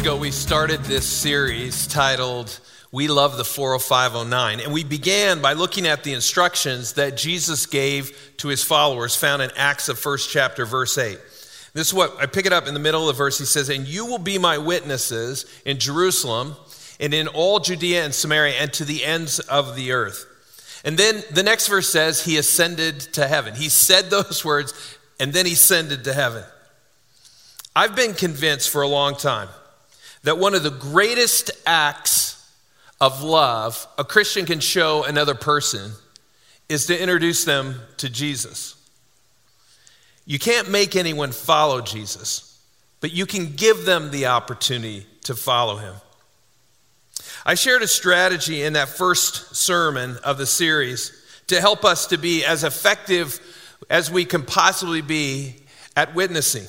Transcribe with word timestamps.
ago, 0.00 0.16
we 0.16 0.30
started 0.30 0.80
this 0.84 1.06
series 1.06 1.86
titled 1.86 2.60
We 2.92 3.08
Love 3.08 3.36
the 3.36 3.44
40509. 3.44 4.60
And 4.60 4.72
we 4.72 4.84
began 4.84 5.40
by 5.40 5.54
looking 5.54 5.86
at 5.86 6.04
the 6.04 6.12
instructions 6.12 6.92
that 6.92 7.16
Jesus 7.16 7.66
gave 7.66 8.34
to 8.36 8.48
his 8.48 8.62
followers, 8.62 9.16
found 9.16 9.42
in 9.42 9.50
Acts, 9.56 9.88
of 9.88 9.98
first 9.98 10.30
chapter, 10.30 10.64
verse 10.66 10.98
8. 10.98 11.18
This 11.72 11.88
is 11.88 11.94
what 11.94 12.16
I 12.20 12.26
pick 12.26 12.46
it 12.46 12.52
up 12.52 12.68
in 12.68 12.74
the 12.74 12.80
middle 12.80 13.08
of 13.08 13.16
the 13.16 13.18
verse. 13.18 13.38
He 13.38 13.44
says, 13.44 13.70
And 13.70 13.88
you 13.88 14.06
will 14.06 14.18
be 14.18 14.38
my 14.38 14.58
witnesses 14.58 15.46
in 15.64 15.78
Jerusalem 15.78 16.54
and 17.00 17.12
in 17.12 17.26
all 17.26 17.58
Judea 17.58 18.04
and 18.04 18.14
Samaria 18.14 18.54
and 18.54 18.72
to 18.74 18.84
the 18.84 19.04
ends 19.04 19.40
of 19.40 19.74
the 19.74 19.92
earth. 19.92 20.26
And 20.84 20.96
then 20.96 21.24
the 21.32 21.42
next 21.42 21.66
verse 21.66 21.88
says, 21.88 22.24
He 22.24 22.36
ascended 22.36 23.00
to 23.14 23.26
heaven. 23.26 23.54
He 23.54 23.68
said 23.68 24.10
those 24.10 24.44
words, 24.44 24.74
and 25.18 25.32
then 25.32 25.46
he 25.46 25.54
ascended 25.54 26.04
to 26.04 26.12
heaven. 26.12 26.44
I've 27.74 27.96
been 27.96 28.14
convinced 28.14 28.70
for 28.70 28.82
a 28.82 28.88
long 28.88 29.16
time 29.16 29.48
that 30.22 30.38
one 30.38 30.54
of 30.54 30.62
the 30.62 30.70
greatest 30.70 31.50
acts 31.66 32.34
of 33.00 33.22
love 33.22 33.86
a 33.96 34.04
Christian 34.04 34.46
can 34.46 34.60
show 34.60 35.04
another 35.04 35.34
person 35.34 35.92
is 36.68 36.86
to 36.86 37.00
introduce 37.00 37.44
them 37.44 37.80
to 37.98 38.10
Jesus. 38.10 38.74
You 40.26 40.38
can't 40.38 40.70
make 40.70 40.96
anyone 40.96 41.32
follow 41.32 41.80
Jesus, 41.80 42.60
but 43.00 43.12
you 43.12 43.24
can 43.24 43.54
give 43.54 43.86
them 43.86 44.10
the 44.10 44.26
opportunity 44.26 45.06
to 45.24 45.34
follow 45.34 45.76
him. 45.76 45.94
I 47.46 47.54
shared 47.54 47.82
a 47.82 47.88
strategy 47.88 48.62
in 48.62 48.74
that 48.74 48.88
first 48.88 49.56
sermon 49.56 50.18
of 50.24 50.36
the 50.36 50.46
series 50.46 51.12
to 51.46 51.60
help 51.60 51.84
us 51.84 52.08
to 52.08 52.18
be 52.18 52.44
as 52.44 52.62
effective 52.64 53.40
as 53.88 54.10
we 54.10 54.24
can 54.24 54.42
possibly 54.42 55.00
be 55.00 55.56
at 55.96 56.14
witnessing. 56.14 56.66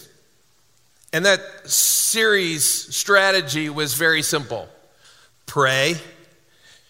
And 1.12 1.26
that 1.26 1.70
series 1.70 2.66
strategy 2.66 3.70
was 3.70 3.94
very 3.94 4.22
simple 4.22 4.70
pray, 5.46 5.96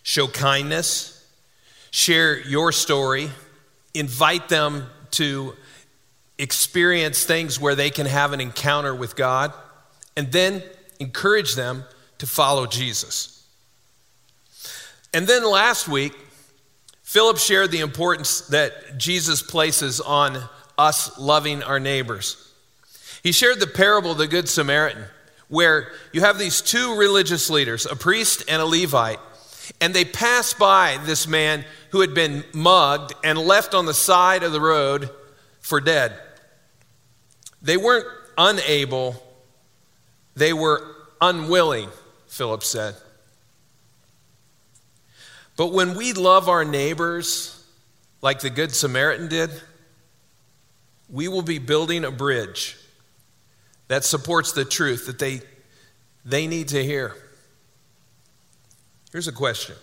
show 0.03 0.27
kindness, 0.27 1.25
share 1.91 2.39
your 2.39 2.71
story, 2.71 3.29
invite 3.93 4.49
them 4.49 4.85
to 5.11 5.53
experience 6.37 7.23
things 7.23 7.59
where 7.59 7.75
they 7.75 7.89
can 7.89 8.05
have 8.05 8.33
an 8.33 8.41
encounter 8.41 8.93
with 8.93 9.15
God, 9.15 9.53
and 10.17 10.31
then 10.31 10.61
encourage 10.99 11.55
them 11.55 11.85
to 12.17 12.27
follow 12.27 12.65
Jesus. 12.65 13.47
And 15.13 15.25
then 15.27 15.49
last 15.49 15.87
week, 15.87 16.13
Philip 17.03 17.37
shared 17.37 17.71
the 17.71 17.79
importance 17.79 18.41
that 18.49 18.97
Jesus 18.97 19.41
places 19.41 19.99
on 19.99 20.37
us 20.77 21.17
loving 21.17 21.63
our 21.63 21.79
neighbors. 21.79 22.48
He 23.23 23.31
shared 23.31 23.59
the 23.59 23.67
parable 23.67 24.11
of 24.11 24.17
the 24.17 24.27
Good 24.27 24.47
Samaritan, 24.47 25.03
where 25.47 25.91
you 26.13 26.21
have 26.21 26.39
these 26.39 26.61
two 26.61 26.95
religious 26.95 27.49
leaders, 27.49 27.85
a 27.85 27.95
priest 27.95 28.43
and 28.47 28.61
a 28.61 28.65
Levite, 28.65 29.19
and 29.81 29.93
they 29.93 30.05
pass 30.05 30.53
by 30.53 30.99
this 31.05 31.27
man 31.27 31.65
who 31.91 32.01
had 32.01 32.13
been 32.13 32.43
mugged 32.53 33.13
and 33.23 33.37
left 33.37 33.73
on 33.73 33.85
the 33.85 33.93
side 33.93 34.43
of 34.43 34.51
the 34.51 34.61
road 34.61 35.09
for 35.59 35.81
dead. 35.81 36.17
They 37.61 37.77
weren't 37.77 38.07
unable, 38.37 39.21
they 40.35 40.53
were 40.53 40.95
unwilling, 41.19 41.89
Philip 42.27 42.63
said. 42.63 42.95
But 45.57 45.73
when 45.73 45.95
we 45.95 46.13
love 46.13 46.47
our 46.47 46.63
neighbors 46.63 47.61
like 48.21 48.39
the 48.39 48.49
Good 48.49 48.73
Samaritan 48.73 49.27
did, 49.27 49.49
we 51.09 51.27
will 51.27 51.41
be 51.41 51.59
building 51.59 52.05
a 52.05 52.11
bridge 52.11 52.77
that 53.89 54.05
supports 54.05 54.53
the 54.53 54.63
truth 54.63 55.07
that 55.07 55.19
they, 55.19 55.41
they 56.23 56.47
need 56.47 56.69
to 56.69 56.81
hear. 56.81 57.15
Here's 59.11 59.27
a 59.27 59.33
question 59.33 59.75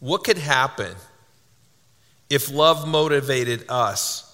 What 0.00 0.24
could 0.24 0.36
happen 0.36 0.94
if 2.28 2.52
love 2.52 2.86
motivated 2.86 3.64
us 3.70 4.24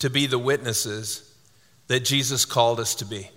to 0.00 0.10
be 0.10 0.26
the 0.26 0.38
witnesses 0.38 1.32
that 1.86 2.04
Jesus 2.04 2.44
called 2.44 2.80
us 2.80 2.96
to 2.96 3.04
be? 3.04 3.30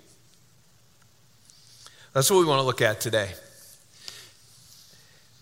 That's 2.14 2.32
what 2.32 2.40
we 2.40 2.46
want 2.46 2.60
to 2.60 2.66
look 2.66 2.82
at 2.82 3.02
today. 3.02 3.30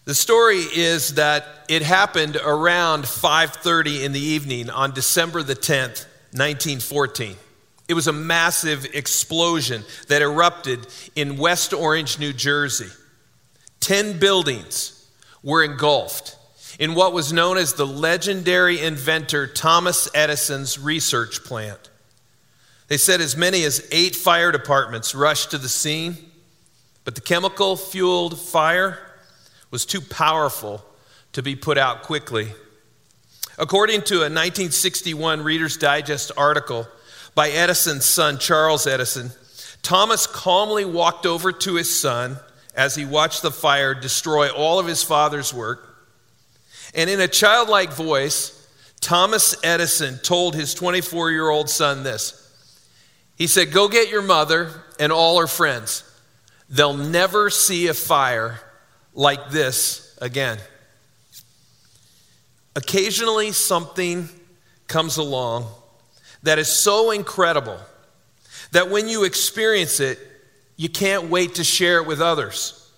The 0.06 0.16
story 0.16 0.58
is 0.58 1.16
that 1.16 1.46
it 1.70 1.84
happened 1.84 2.36
around 2.36 3.03
5:30 3.03 4.03
in 4.03 4.12
the 4.12 4.20
evening 4.20 4.72
on 4.72 4.91
December 4.91 5.44
the 5.44 5.56
10th, 5.56 6.06
1914. 6.31 7.38
It 7.91 7.94
was 7.94 8.07
a 8.07 8.13
massive 8.13 8.85
explosion 8.94 9.84
that 10.07 10.22
erupted 10.22 10.88
in 11.13 11.35
West 11.35 11.74
Orange, 11.74 12.19
New 12.19 12.31
Jersey. 12.31 12.88
10 13.81 14.18
buildings 14.18 15.09
were 15.44 15.62
engulfed 15.62 16.38
in 16.79 16.96
what 16.96 17.12
was 17.12 17.34
known 17.34 17.57
as 17.57 17.74
the 17.74 17.85
legendary 17.85 18.79
inventor 18.79 19.46
Thomas 19.46 20.07
Edison's 20.16 20.79
research 20.79 21.44
plant. 21.44 21.90
They 22.88 22.96
said 22.96 23.19
as 23.19 23.35
many 23.35 23.66
as 23.66 23.85
eight 23.91 24.16
fire 24.16 24.53
departments 24.53 25.13
rushed 25.13 25.52
to 25.52 25.58
the 25.58 25.68
scene, 25.68 26.16
but 27.03 27.16
the 27.16 27.19
chemical 27.19 27.75
fueled 27.75 28.40
fire 28.40 29.00
was 29.69 29.85
too 29.85 30.00
powerful 30.00 30.81
to 31.34 31.44
be 31.44 31.58
put 31.58 31.78
out 31.78 32.03
quickly. 32.03 32.53
According 33.58 34.03
to 34.03 34.19
a 34.19 34.31
1961 34.31 35.44
Reader's 35.44 35.75
Digest 35.75 36.31
article, 36.38 36.88
by 37.36 37.50
Edison's 37.50 38.06
son, 38.06 38.38
Charles 38.38 38.88
Edison, 38.88 39.31
Thomas 39.81 40.28
calmly 40.28 40.86
walked 40.86 41.25
over 41.25 41.52
to 41.52 41.75
his 41.75 41.96
son 41.96 42.38
as 42.75 42.96
he 42.96 43.06
watched 43.06 43.42
the 43.42 43.52
fire 43.52 43.94
destroy 43.94 44.50
all 44.50 44.80
of 44.80 44.88
his 44.88 45.03
father's 45.03 45.53
work. 45.53 45.88
And 46.94 47.09
in 47.09 47.20
a 47.20 47.28
childlike 47.28 47.91
voice, 47.91 48.58
Thomas 49.00 49.56
Edison 49.64 50.20
told 50.20 50.56
his 50.56 50.74
24 50.74 51.31
year 51.31 51.50
old 51.50 51.70
son 51.70 52.03
this. 52.03 52.38
He 53.36 53.47
said, 53.47 53.72
Go 53.72 53.88
get 53.88 54.09
your 54.09 54.22
mother 54.22 54.70
and 55.00 55.12
all 55.12 55.40
her 55.40 55.47
friends. 55.47 56.03
They'll 56.70 56.94
never 56.96 57.50
see 57.50 57.88
a 57.88 57.94
fire 57.94 58.59
like 59.14 59.50
this 59.50 60.18
again. 60.22 60.59
Occasionally, 62.75 63.52
something 63.52 64.30
comes 64.88 65.18
along 65.18 65.66
that 66.44 66.59
is 66.59 66.68
so 66.68 67.12
incredible 67.12 67.79
that 68.72 68.90
when 68.90 69.07
you 69.07 69.24
experience 69.24 70.00
it, 70.00 70.19
you 70.78 70.90
can't 70.90 71.29
wait 71.29 71.56
to 71.56 71.63
share 71.63 71.97
it 71.97 72.07
with 72.07 72.22
others, 72.22 72.91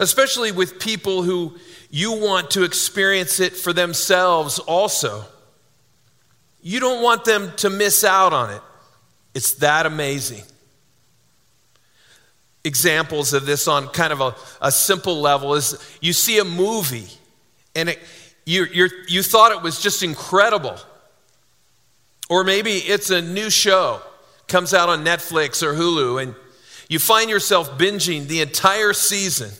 especially 0.00 0.50
with 0.50 0.80
people 0.80 1.22
who 1.22 1.54
you 1.90 2.12
want 2.12 2.50
to 2.52 2.64
experience 2.64 3.38
it 3.38 3.52
for 3.52 3.72
themselves 3.72 4.58
also. 4.58 5.24
You 6.62 6.80
don't 6.80 7.02
want 7.02 7.24
them 7.24 7.52
to 7.58 7.70
miss 7.70 8.02
out 8.02 8.32
on 8.32 8.50
it. 8.50 8.62
It's 9.34 9.54
that 9.56 9.86
amazing. 9.86 10.42
Examples 12.64 13.32
of 13.34 13.46
this 13.46 13.68
on 13.68 13.88
kind 13.88 14.12
of 14.12 14.20
a, 14.20 14.34
a 14.62 14.72
simple 14.72 15.20
level 15.20 15.54
is 15.54 15.78
you 16.00 16.12
see 16.12 16.38
a 16.38 16.44
movie 16.44 17.08
and 17.76 17.90
it, 17.90 18.00
you, 18.46 18.88
you 19.06 19.22
thought 19.22 19.52
it 19.52 19.62
was 19.62 19.80
just 19.80 20.02
incredible 20.02 20.76
or 22.28 22.44
maybe 22.44 22.72
it's 22.72 23.10
a 23.10 23.20
new 23.20 23.50
show, 23.50 24.00
comes 24.46 24.72
out 24.74 24.88
on 24.88 25.04
Netflix 25.04 25.62
or 25.62 25.74
Hulu, 25.74 26.22
and 26.22 26.34
you 26.88 26.98
find 26.98 27.30
yourself 27.30 27.78
binging 27.78 28.26
the 28.26 28.40
entire 28.40 28.92
season. 28.92 29.50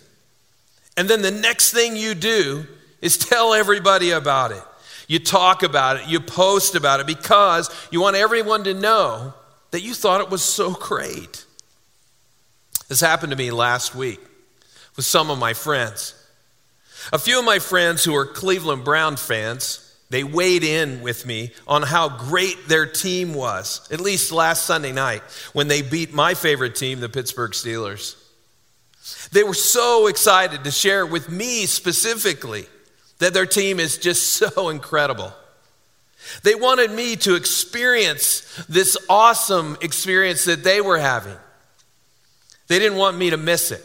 And 0.96 1.08
then 1.08 1.22
the 1.22 1.30
next 1.30 1.72
thing 1.72 1.96
you 1.96 2.14
do 2.14 2.66
is 3.00 3.18
tell 3.18 3.54
everybody 3.54 4.10
about 4.10 4.52
it. 4.52 4.62
You 5.08 5.18
talk 5.18 5.62
about 5.62 5.98
it, 5.98 6.08
you 6.08 6.20
post 6.20 6.74
about 6.74 7.00
it 7.00 7.06
because 7.06 7.70
you 7.90 8.00
want 8.00 8.16
everyone 8.16 8.64
to 8.64 8.74
know 8.74 9.34
that 9.70 9.82
you 9.82 9.92
thought 9.92 10.20
it 10.20 10.30
was 10.30 10.42
so 10.42 10.72
great. 10.72 11.44
This 12.88 13.00
happened 13.00 13.32
to 13.32 13.36
me 13.36 13.50
last 13.50 13.94
week 13.94 14.20
with 14.96 15.04
some 15.04 15.30
of 15.30 15.38
my 15.38 15.52
friends. 15.52 16.14
A 17.12 17.18
few 17.18 17.38
of 17.38 17.44
my 17.44 17.58
friends 17.58 18.04
who 18.04 18.14
are 18.14 18.24
Cleveland 18.24 18.84
Brown 18.84 19.16
fans 19.16 19.83
they 20.10 20.22
weighed 20.24 20.64
in 20.64 21.02
with 21.02 21.26
me 21.26 21.52
on 21.66 21.82
how 21.82 22.08
great 22.08 22.68
their 22.68 22.86
team 22.86 23.34
was, 23.34 23.86
at 23.90 24.00
least 24.00 24.32
last 24.32 24.64
Sunday 24.64 24.92
night 24.92 25.22
when 25.52 25.68
they 25.68 25.82
beat 25.82 26.12
my 26.12 26.34
favorite 26.34 26.76
team, 26.76 27.00
the 27.00 27.08
Pittsburgh 27.08 27.52
Steelers. 27.52 28.16
They 29.32 29.42
were 29.42 29.54
so 29.54 30.06
excited 30.06 30.64
to 30.64 30.70
share 30.70 31.04
with 31.04 31.28
me 31.28 31.66
specifically 31.66 32.66
that 33.18 33.34
their 33.34 33.46
team 33.46 33.80
is 33.80 33.98
just 33.98 34.28
so 34.34 34.68
incredible. 34.68 35.32
They 36.42 36.54
wanted 36.54 36.90
me 36.90 37.16
to 37.16 37.34
experience 37.34 38.64
this 38.68 38.96
awesome 39.08 39.76
experience 39.82 40.44
that 40.46 40.64
they 40.64 40.80
were 40.80 40.98
having. 40.98 41.36
They 42.68 42.78
didn't 42.78 42.98
want 42.98 43.18
me 43.18 43.30
to 43.30 43.36
miss 43.36 43.72
it. 43.72 43.82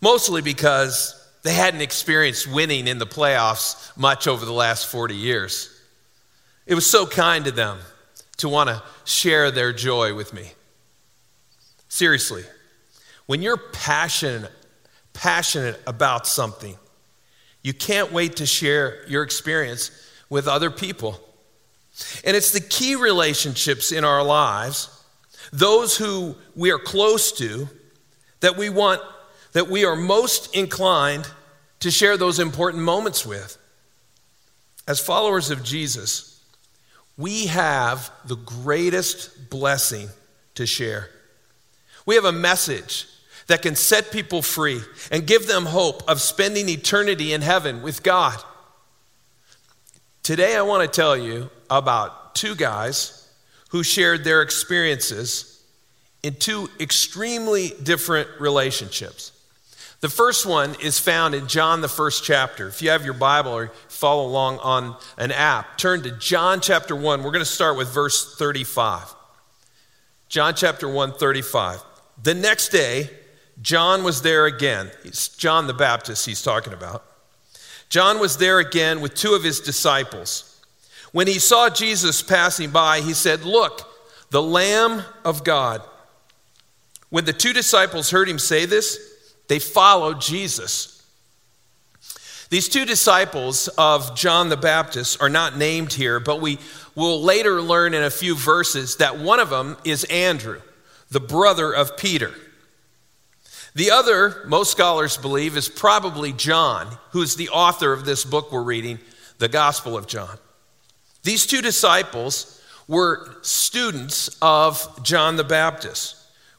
Mostly 0.00 0.42
because 0.42 1.15
they 1.46 1.54
hadn't 1.54 1.80
experienced 1.80 2.46
winning 2.46 2.88
in 2.88 2.98
the 2.98 3.06
playoffs 3.06 3.96
much 3.96 4.26
over 4.26 4.44
the 4.44 4.52
last 4.52 4.86
40 4.86 5.14
years. 5.14 5.70
It 6.66 6.74
was 6.74 6.88
so 6.88 7.06
kind 7.06 7.46
of 7.46 7.54
them 7.54 7.78
to 8.38 8.48
want 8.48 8.68
to 8.68 8.82
share 9.04 9.50
their 9.50 9.72
joy 9.72 10.14
with 10.14 10.34
me. 10.34 10.50
Seriously, 11.88 12.42
when 13.26 13.42
you're 13.42 13.56
passionate, 13.56 14.50
passionate 15.12 15.80
about 15.86 16.26
something, 16.26 16.76
you 17.62 17.72
can't 17.72 18.12
wait 18.12 18.36
to 18.36 18.46
share 18.46 19.08
your 19.08 19.22
experience 19.22 19.90
with 20.28 20.48
other 20.48 20.70
people. 20.70 21.20
And 22.24 22.36
it's 22.36 22.52
the 22.52 22.60
key 22.60 22.96
relationships 22.96 23.92
in 23.92 24.04
our 24.04 24.22
lives, 24.22 24.90
those 25.52 25.96
who 25.96 26.36
we 26.54 26.70
are 26.70 26.78
close 26.78 27.32
to, 27.32 27.68
that 28.40 28.56
we 28.56 28.68
want, 28.68 29.00
that 29.56 29.70
we 29.70 29.86
are 29.86 29.96
most 29.96 30.54
inclined 30.54 31.26
to 31.80 31.90
share 31.90 32.18
those 32.18 32.38
important 32.38 32.82
moments 32.82 33.24
with. 33.24 33.56
As 34.86 35.00
followers 35.00 35.50
of 35.50 35.64
Jesus, 35.64 36.44
we 37.16 37.46
have 37.46 38.10
the 38.26 38.36
greatest 38.36 39.48
blessing 39.48 40.10
to 40.56 40.66
share. 40.66 41.08
We 42.04 42.16
have 42.16 42.26
a 42.26 42.32
message 42.32 43.06
that 43.46 43.62
can 43.62 43.76
set 43.76 44.12
people 44.12 44.42
free 44.42 44.82
and 45.10 45.26
give 45.26 45.46
them 45.46 45.64
hope 45.64 46.06
of 46.06 46.20
spending 46.20 46.68
eternity 46.68 47.32
in 47.32 47.40
heaven 47.40 47.80
with 47.80 48.02
God. 48.02 48.38
Today, 50.22 50.54
I 50.54 50.60
want 50.60 50.82
to 50.82 51.00
tell 51.00 51.16
you 51.16 51.48
about 51.70 52.34
two 52.34 52.56
guys 52.56 53.26
who 53.70 53.82
shared 53.82 54.22
their 54.22 54.42
experiences 54.42 55.64
in 56.22 56.34
two 56.34 56.68
extremely 56.78 57.72
different 57.82 58.28
relationships. 58.38 59.32
The 60.00 60.08
first 60.10 60.44
one 60.44 60.76
is 60.82 60.98
found 60.98 61.34
in 61.34 61.46
John, 61.46 61.80
the 61.80 61.88
first 61.88 62.22
chapter. 62.22 62.68
If 62.68 62.82
you 62.82 62.90
have 62.90 63.04
your 63.04 63.14
Bible 63.14 63.52
or 63.52 63.72
follow 63.88 64.26
along 64.26 64.58
on 64.58 64.96
an 65.16 65.32
app, 65.32 65.78
turn 65.78 66.02
to 66.02 66.10
John 66.10 66.60
chapter 66.60 66.94
1. 66.94 67.22
We're 67.22 67.30
going 67.30 67.44
to 67.44 67.44
start 67.44 67.76
with 67.76 67.88
verse 67.88 68.36
35. 68.36 69.14
John 70.28 70.54
chapter 70.54 70.88
1, 70.88 71.14
35. 71.14 71.80
The 72.22 72.34
next 72.34 72.68
day, 72.68 73.10
John 73.62 74.04
was 74.04 74.22
there 74.22 74.44
again. 74.44 74.90
It's 75.02 75.28
John 75.28 75.66
the 75.66 75.74
Baptist 75.74 76.26
he's 76.26 76.42
talking 76.42 76.74
about. 76.74 77.04
John 77.88 78.18
was 78.18 78.36
there 78.36 78.58
again 78.58 79.00
with 79.00 79.14
two 79.14 79.32
of 79.32 79.44
his 79.44 79.60
disciples. 79.60 80.60
When 81.12 81.26
he 81.26 81.38
saw 81.38 81.70
Jesus 81.70 82.20
passing 82.20 82.70
by, 82.70 83.00
he 83.00 83.14
said, 83.14 83.44
Look, 83.44 83.88
the 84.30 84.42
Lamb 84.42 85.02
of 85.24 85.44
God. 85.44 85.80
When 87.08 87.24
the 87.24 87.32
two 87.32 87.52
disciples 87.52 88.10
heard 88.10 88.28
him 88.28 88.38
say 88.38 88.66
this, 88.66 89.15
they 89.48 89.58
followed 89.58 90.20
Jesus. 90.20 90.92
These 92.48 92.68
two 92.68 92.84
disciples 92.84 93.68
of 93.76 94.14
John 94.16 94.48
the 94.48 94.56
Baptist 94.56 95.20
are 95.20 95.28
not 95.28 95.56
named 95.56 95.92
here, 95.92 96.20
but 96.20 96.40
we 96.40 96.58
will 96.94 97.20
later 97.20 97.60
learn 97.60 97.92
in 97.92 98.04
a 98.04 98.10
few 98.10 98.36
verses 98.36 98.96
that 98.96 99.18
one 99.18 99.40
of 99.40 99.50
them 99.50 99.76
is 99.84 100.04
Andrew, 100.04 100.60
the 101.10 101.20
brother 101.20 101.72
of 101.72 101.96
Peter. 101.96 102.32
The 103.74 103.90
other, 103.90 104.42
most 104.46 104.70
scholars 104.70 105.16
believe, 105.16 105.56
is 105.56 105.68
probably 105.68 106.32
John, 106.32 106.96
who's 107.10 107.36
the 107.36 107.50
author 107.50 107.92
of 107.92 108.06
this 108.06 108.24
book 108.24 108.50
we're 108.50 108.62
reading, 108.62 109.00
the 109.38 109.48
Gospel 109.48 109.96
of 109.96 110.06
John. 110.06 110.38
These 111.24 111.46
two 111.46 111.60
disciples 111.60 112.62
were 112.88 113.36
students 113.42 114.34
of 114.40 115.02
John 115.02 115.36
the 115.36 115.44
Baptist, 115.44 116.16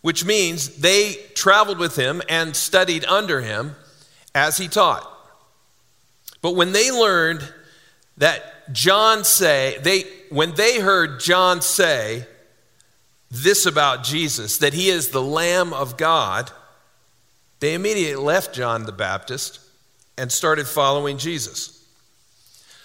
which 0.08 0.24
means 0.24 0.78
they 0.78 1.16
traveled 1.36 1.78
with 1.78 1.98
him 1.98 2.22
and 2.30 2.56
studied 2.56 3.04
under 3.08 3.42
him 3.42 3.76
as 4.34 4.56
he 4.58 4.70
taught. 4.70 5.06
But 6.42 6.56
when 6.56 6.72
they 6.72 6.92
learned 6.92 7.44
that 8.16 8.72
John 8.72 9.26
say, 9.26 9.78
they 9.82 10.06
when 10.30 10.54
they 10.54 10.80
heard 10.80 11.20
John 11.20 11.60
say 11.60 12.26
this 13.30 13.66
about 13.66 14.06
Jesus, 14.06 14.60
that 14.60 14.74
he 14.74 14.88
is 14.88 15.10
the 15.10 15.22
Lamb 15.22 15.74
of 15.74 15.98
God, 15.98 16.52
they 17.60 17.74
immediately 17.74 18.24
left 18.24 18.56
John 18.56 18.86
the 18.86 18.94
Baptist 18.94 19.60
and 20.18 20.32
started 20.32 20.68
following 20.68 21.18
Jesus. 21.18 21.86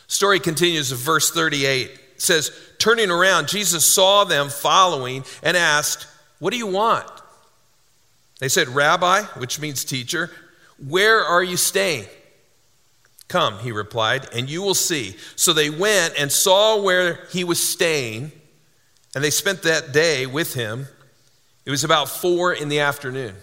Story 0.08 0.40
continues 0.40 0.90
of 0.90 0.98
verse 0.98 1.30
38. 1.30 1.88
It 1.88 2.00
says, 2.20 2.50
Turning 2.78 3.12
around, 3.12 3.46
Jesus 3.46 3.84
saw 3.84 4.24
them 4.24 4.48
following 4.48 5.24
and 5.44 5.56
asked, 5.56 6.08
What 6.42 6.50
do 6.50 6.58
you 6.58 6.66
want? 6.66 7.08
They 8.40 8.48
said, 8.48 8.66
Rabbi, 8.66 9.22
which 9.36 9.60
means 9.60 9.84
teacher, 9.84 10.28
where 10.84 11.24
are 11.24 11.44
you 11.44 11.56
staying? 11.56 12.06
Come, 13.28 13.60
he 13.60 13.70
replied, 13.70 14.26
and 14.34 14.50
you 14.50 14.60
will 14.60 14.74
see. 14.74 15.14
So 15.36 15.52
they 15.52 15.70
went 15.70 16.14
and 16.18 16.32
saw 16.32 16.82
where 16.82 17.26
he 17.30 17.44
was 17.44 17.62
staying, 17.62 18.32
and 19.14 19.22
they 19.22 19.30
spent 19.30 19.62
that 19.62 19.92
day 19.92 20.26
with 20.26 20.54
him. 20.54 20.88
It 21.64 21.70
was 21.70 21.84
about 21.84 22.08
four 22.08 22.52
in 22.52 22.68
the 22.68 22.80
afternoon. 22.80 23.36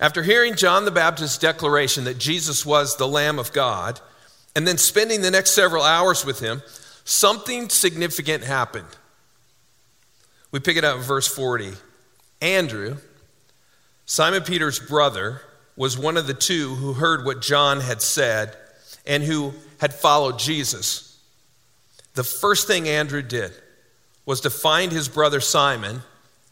After 0.00 0.24
hearing 0.24 0.56
John 0.56 0.84
the 0.84 0.90
Baptist's 0.90 1.38
declaration 1.38 2.02
that 2.04 2.18
Jesus 2.18 2.66
was 2.66 2.96
the 2.96 3.06
Lamb 3.06 3.38
of 3.38 3.52
God, 3.52 4.00
and 4.56 4.66
then 4.66 4.78
spending 4.78 5.22
the 5.22 5.30
next 5.30 5.52
several 5.52 5.84
hours 5.84 6.24
with 6.24 6.40
him, 6.40 6.60
something 7.04 7.68
significant 7.68 8.42
happened. 8.42 8.88
We 10.54 10.60
pick 10.60 10.76
it 10.76 10.84
up 10.84 10.98
in 10.98 11.02
verse 11.02 11.26
40. 11.26 11.72
Andrew, 12.40 12.98
Simon 14.06 14.44
Peter's 14.44 14.78
brother, 14.78 15.40
was 15.74 15.98
one 15.98 16.16
of 16.16 16.28
the 16.28 16.32
two 16.32 16.76
who 16.76 16.92
heard 16.92 17.24
what 17.24 17.42
John 17.42 17.80
had 17.80 18.00
said 18.00 18.56
and 19.04 19.24
who 19.24 19.54
had 19.78 19.92
followed 19.92 20.38
Jesus. 20.38 21.20
The 22.14 22.22
first 22.22 22.68
thing 22.68 22.86
Andrew 22.86 23.20
did 23.20 23.50
was 24.26 24.42
to 24.42 24.50
find 24.50 24.92
his 24.92 25.08
brother 25.08 25.40
Simon 25.40 26.02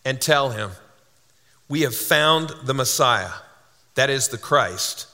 and 0.04 0.20
tell 0.20 0.50
him, 0.50 0.72
we 1.68 1.82
have 1.82 1.94
found 1.94 2.50
the 2.64 2.74
Messiah, 2.74 3.30
that 3.94 4.10
is 4.10 4.26
the 4.26 4.36
Christ. 4.36 5.06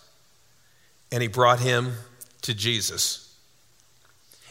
And 1.13 1.21
he 1.21 1.29
brought 1.29 1.61
him 1.61 1.93
to 2.41 2.55
Jesus. 2.55 3.28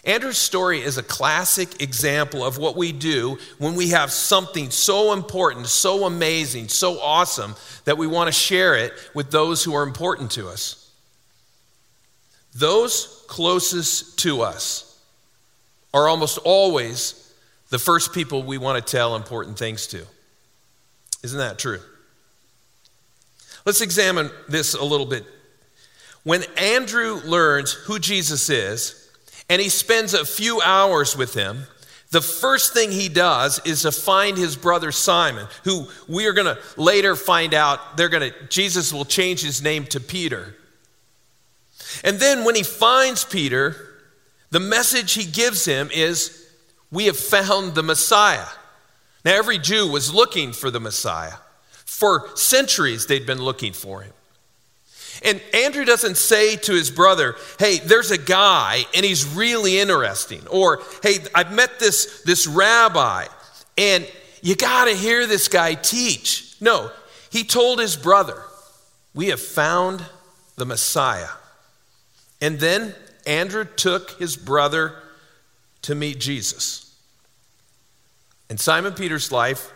Andrew's 0.08 0.38
story 0.38 0.82
is 0.82 0.98
a 0.98 1.04
classic 1.04 1.82
example 1.82 2.42
of 2.44 2.58
what 2.58 2.78
we 2.78 2.94
do 2.94 3.38
when 3.58 3.76
we 3.76 3.90
have 3.90 4.10
something 4.10 4.72
so 4.72 5.12
important, 5.12 5.68
so 5.68 6.06
amazing, 6.06 6.70
so 6.70 7.02
awesome 7.02 7.56
that 7.84 7.98
we 7.98 8.08
want 8.08 8.30
to 8.30 8.32
share 8.32 8.76
it 8.76 8.94
with 9.14 9.32
those 9.32 9.66
who 9.66 9.76
are 9.76 9.84
important 9.84 10.32
to 10.32 10.48
us. 10.48 10.90
Those 12.56 13.26
closest 13.28 14.18
to 14.20 14.42
us 14.44 14.98
are 15.94 16.08
almost 16.08 16.38
always 16.38 17.34
the 17.70 17.78
first 17.78 18.14
people 18.14 18.44
we 18.44 18.58
want 18.58 18.84
to 18.84 18.92
tell 18.92 19.14
important 19.14 19.60
things 19.60 19.88
to. 19.88 20.06
Isn't 21.22 21.40
that 21.40 21.60
true? 21.60 21.82
Let's 23.66 23.82
examine 23.82 24.32
this 24.48 24.74
a 24.74 24.86
little 24.86 25.06
bit. 25.06 25.26
When 26.24 26.44
Andrew 26.56 27.16
learns 27.26 27.74
who 27.74 28.00
Jesus 28.00 28.50
is, 28.50 29.07
and 29.50 29.62
he 29.62 29.70
spends 29.70 30.14
a 30.14 30.26
few 30.26 30.62
hours 30.62 31.16
with 31.16 31.34
him, 31.34 31.68
the 32.12 32.22
first 32.22 32.74
thing 32.74 32.92
he 32.92 33.10
does 33.10 33.60
is 33.66 33.82
to 33.82 33.92
find 33.92 34.38
his 34.38 34.56
brother 34.56 34.92
Simon, 34.92 35.48
who 35.64 35.88
we 36.08 36.26
are 36.26 36.34
going 36.34 36.56
to 36.56 36.62
later 36.78 37.16
find 37.16 37.54
out 37.54 37.98
they're 37.98 38.10
going 38.10 38.32
to 38.32 38.48
Jesus 38.48 38.94
will 38.94 39.06
change 39.06 39.42
his 39.42 39.62
name 39.62 39.86
to 39.88 40.00
Peter. 40.00 40.56
And 42.04 42.20
then 42.20 42.46
when 42.46 42.56
he 42.56 42.64
finds 42.64 43.26
Peter, 43.26 43.76
the 44.52 44.60
message 44.60 45.14
he 45.14 45.26
gives 45.26 45.66
him 45.66 45.90
is 45.94 46.50
we 46.92 47.06
have 47.06 47.18
found 47.18 47.76
the 47.76 47.84
Messiah. 47.84 48.48
Now 49.26 49.36
every 49.36 49.58
Jew 49.58 49.88
was 49.88 50.14
looking 50.14 50.54
for 50.54 50.72
the 50.72 50.80
Messiah. 50.80 51.34
For 51.86 52.30
centuries, 52.36 53.08
they'd 53.08 53.26
been 53.26 53.42
looking 53.42 53.74
for 53.74 54.02
him. 54.02 54.14
And 55.24 55.42
Andrew 55.54 55.86
doesn't 55.86 56.18
say 56.18 56.56
to 56.58 56.74
his 56.74 56.92
brother, 56.92 57.36
hey, 57.60 57.78
there's 57.78 58.12
a 58.12 58.18
guy 58.18 58.86
and 58.96 59.06
he's 59.06 59.26
really 59.26 59.80
interesting. 59.80 60.46
Or, 60.48 60.82
hey, 61.04 61.18
I've 61.34 61.52
met 61.52 61.80
this, 61.80 62.22
this 62.24 62.48
rabbi 62.48 63.26
and 63.78 64.10
you 64.42 64.56
got 64.56 64.86
to 64.86 64.96
hear 64.96 65.28
this 65.28 65.48
guy 65.48 65.74
teach. 65.74 66.56
No, 66.62 66.92
he 67.32 67.44
told 67.44 67.80
his 67.80 67.96
brother, 67.96 68.42
we 69.14 69.28
have 69.28 69.42
found 69.42 70.04
the 70.56 70.66
Messiah. 70.66 71.30
And 72.42 72.60
then 72.60 72.94
Andrew 73.26 73.66
took 73.66 74.12
his 74.20 74.38
brother 74.38 74.96
to 75.84 75.96
meet 75.96 76.20
Jesus. 76.20 76.96
And 78.50 78.60
Simon 78.60 78.94
Peter's 78.94 79.32
life 79.32 79.72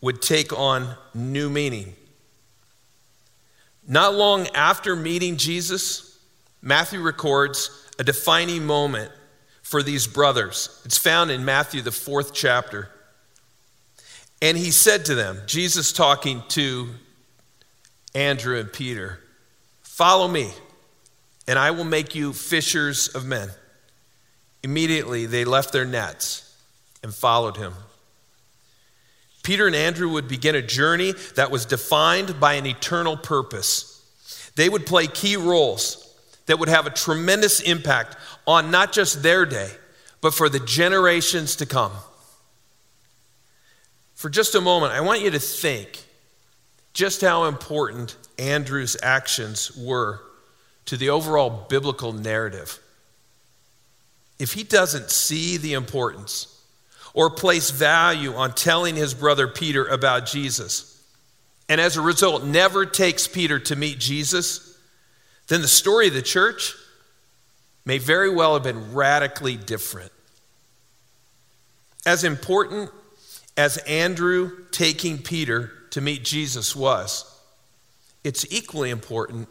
would 0.00 0.22
take 0.22 0.52
on 0.56 0.96
new 1.14 1.50
meaning. 1.50 1.94
Not 3.88 4.14
long 4.14 4.46
after 4.48 4.94
meeting 4.94 5.38
Jesus, 5.38 6.18
Matthew 6.60 7.00
records 7.00 7.70
a 7.98 8.04
defining 8.04 8.66
moment 8.66 9.10
for 9.62 9.82
these 9.82 10.06
brothers. 10.06 10.80
It's 10.84 10.98
found 10.98 11.30
in 11.30 11.46
Matthew, 11.46 11.80
the 11.80 11.90
fourth 11.90 12.34
chapter. 12.34 12.90
And 14.42 14.58
he 14.58 14.70
said 14.70 15.06
to 15.06 15.14
them, 15.14 15.40
Jesus 15.46 15.90
talking 15.90 16.42
to 16.48 16.90
Andrew 18.14 18.58
and 18.58 18.70
Peter, 18.70 19.20
Follow 19.82 20.28
me, 20.28 20.50
and 21.48 21.58
I 21.58 21.70
will 21.70 21.84
make 21.84 22.14
you 22.14 22.32
fishers 22.32 23.08
of 23.08 23.24
men. 23.24 23.48
Immediately 24.62 25.26
they 25.26 25.44
left 25.44 25.72
their 25.72 25.84
nets 25.86 26.56
and 27.02 27.12
followed 27.12 27.56
him. 27.56 27.72
Peter 29.48 29.66
and 29.66 29.74
Andrew 29.74 30.10
would 30.10 30.28
begin 30.28 30.54
a 30.54 30.60
journey 30.60 31.14
that 31.36 31.50
was 31.50 31.64
defined 31.64 32.38
by 32.38 32.52
an 32.52 32.66
eternal 32.66 33.16
purpose. 33.16 34.04
They 34.56 34.68
would 34.68 34.84
play 34.84 35.06
key 35.06 35.36
roles 35.36 36.14
that 36.44 36.58
would 36.58 36.68
have 36.68 36.86
a 36.86 36.90
tremendous 36.90 37.60
impact 37.60 38.18
on 38.46 38.70
not 38.70 38.92
just 38.92 39.22
their 39.22 39.46
day, 39.46 39.70
but 40.20 40.34
for 40.34 40.50
the 40.50 40.60
generations 40.60 41.56
to 41.56 41.64
come. 41.64 41.92
For 44.16 44.28
just 44.28 44.54
a 44.54 44.60
moment, 44.60 44.92
I 44.92 45.00
want 45.00 45.22
you 45.22 45.30
to 45.30 45.38
think 45.38 46.04
just 46.92 47.22
how 47.22 47.44
important 47.44 48.16
Andrew's 48.38 48.98
actions 49.02 49.74
were 49.74 50.20
to 50.84 50.98
the 50.98 51.08
overall 51.08 51.64
biblical 51.70 52.12
narrative. 52.12 52.78
If 54.38 54.52
he 54.52 54.62
doesn't 54.62 55.08
see 55.08 55.56
the 55.56 55.72
importance 55.72 56.57
or 57.14 57.30
place 57.30 57.70
value 57.70 58.34
on 58.34 58.52
telling 58.52 58.96
his 58.96 59.14
brother 59.14 59.48
Peter 59.48 59.86
about 59.86 60.26
Jesus, 60.26 61.02
and 61.68 61.80
as 61.80 61.96
a 61.96 62.02
result 62.02 62.44
never 62.44 62.86
takes 62.86 63.28
Peter 63.28 63.58
to 63.58 63.76
meet 63.76 63.98
Jesus, 63.98 64.78
then 65.48 65.62
the 65.62 65.68
story 65.68 66.08
of 66.08 66.14
the 66.14 66.22
church 66.22 66.74
may 67.84 67.98
very 67.98 68.32
well 68.32 68.54
have 68.54 68.62
been 68.62 68.92
radically 68.94 69.56
different. 69.56 70.12
As 72.06 72.24
important 72.24 72.90
as 73.56 73.76
Andrew 73.78 74.66
taking 74.70 75.18
Peter 75.18 75.72
to 75.90 76.00
meet 76.00 76.24
Jesus 76.24 76.76
was, 76.76 77.24
it's 78.24 78.46
equally 78.50 78.90
important 78.90 79.48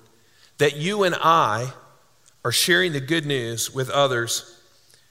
that 0.60 0.76
you 0.76 1.04
and 1.04 1.16
I 1.16 1.74
are 2.46 2.52
sharing 2.52 2.94
the 2.94 3.00
good 3.00 3.26
news 3.26 3.74
with 3.74 3.90
others 3.90 4.60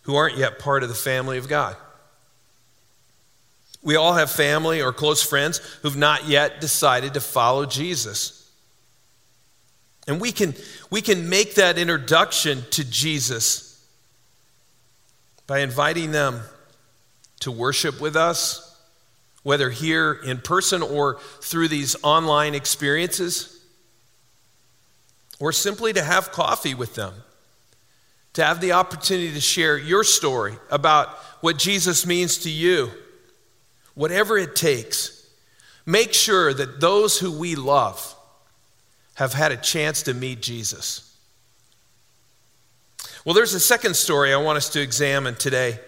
who 0.02 0.14
aren't 0.14 0.38
yet 0.38 0.58
part 0.58 0.82
of 0.82 0.88
the 0.88 0.94
family 0.94 1.36
of 1.36 1.48
God. 1.48 1.76
We 3.86 3.94
all 3.94 4.14
have 4.14 4.32
family 4.32 4.82
or 4.82 4.92
close 4.92 5.22
friends 5.22 5.58
who've 5.80 5.96
not 5.96 6.26
yet 6.26 6.60
decided 6.60 7.14
to 7.14 7.20
follow 7.20 7.66
Jesus. 7.66 8.50
And 10.08 10.20
we 10.20 10.32
can, 10.32 10.56
we 10.90 11.00
can 11.00 11.28
make 11.28 11.54
that 11.54 11.78
introduction 11.78 12.64
to 12.72 12.84
Jesus 12.84 13.80
by 15.46 15.60
inviting 15.60 16.10
them 16.10 16.40
to 17.40 17.52
worship 17.52 18.00
with 18.00 18.16
us 18.16 18.76
whether 19.44 19.70
here 19.70 20.12
in 20.12 20.38
person 20.38 20.82
or 20.82 21.20
through 21.40 21.68
these 21.68 21.94
online 22.02 22.56
experiences, 22.56 23.62
or 25.38 25.52
simply 25.52 25.92
to 25.92 26.02
have 26.02 26.32
coffee 26.32 26.74
with 26.74 26.96
them, 26.96 27.14
to 28.32 28.42
have 28.42 28.60
the 28.60 28.72
opportunity 28.72 29.32
to 29.32 29.40
share 29.40 29.78
your 29.78 30.02
story 30.02 30.58
about 30.72 31.10
what 31.42 31.56
Jesus 31.56 32.04
means 32.04 32.38
to 32.38 32.50
you, 32.50 32.90
whatever 33.96 34.38
it 34.38 34.54
takes. 34.54 35.28
Make 35.84 36.12
sure 36.12 36.54
that 36.54 36.80
those 36.80 37.18
who 37.18 37.36
we 37.36 37.56
love 37.56 38.14
have 39.14 39.32
had 39.32 39.50
a 39.50 39.56
chance 39.56 40.02
to 40.02 40.14
meet 40.14 40.40
Jesus. 40.40 41.02
Well, 43.24 43.34
there's 43.34 43.54
a 43.54 43.60
second 43.60 43.96
story 43.96 44.32
I 44.32 44.36
want 44.36 44.58
us 44.58 44.68
to 44.70 44.80
examine 44.80 45.34
today. 45.34 45.80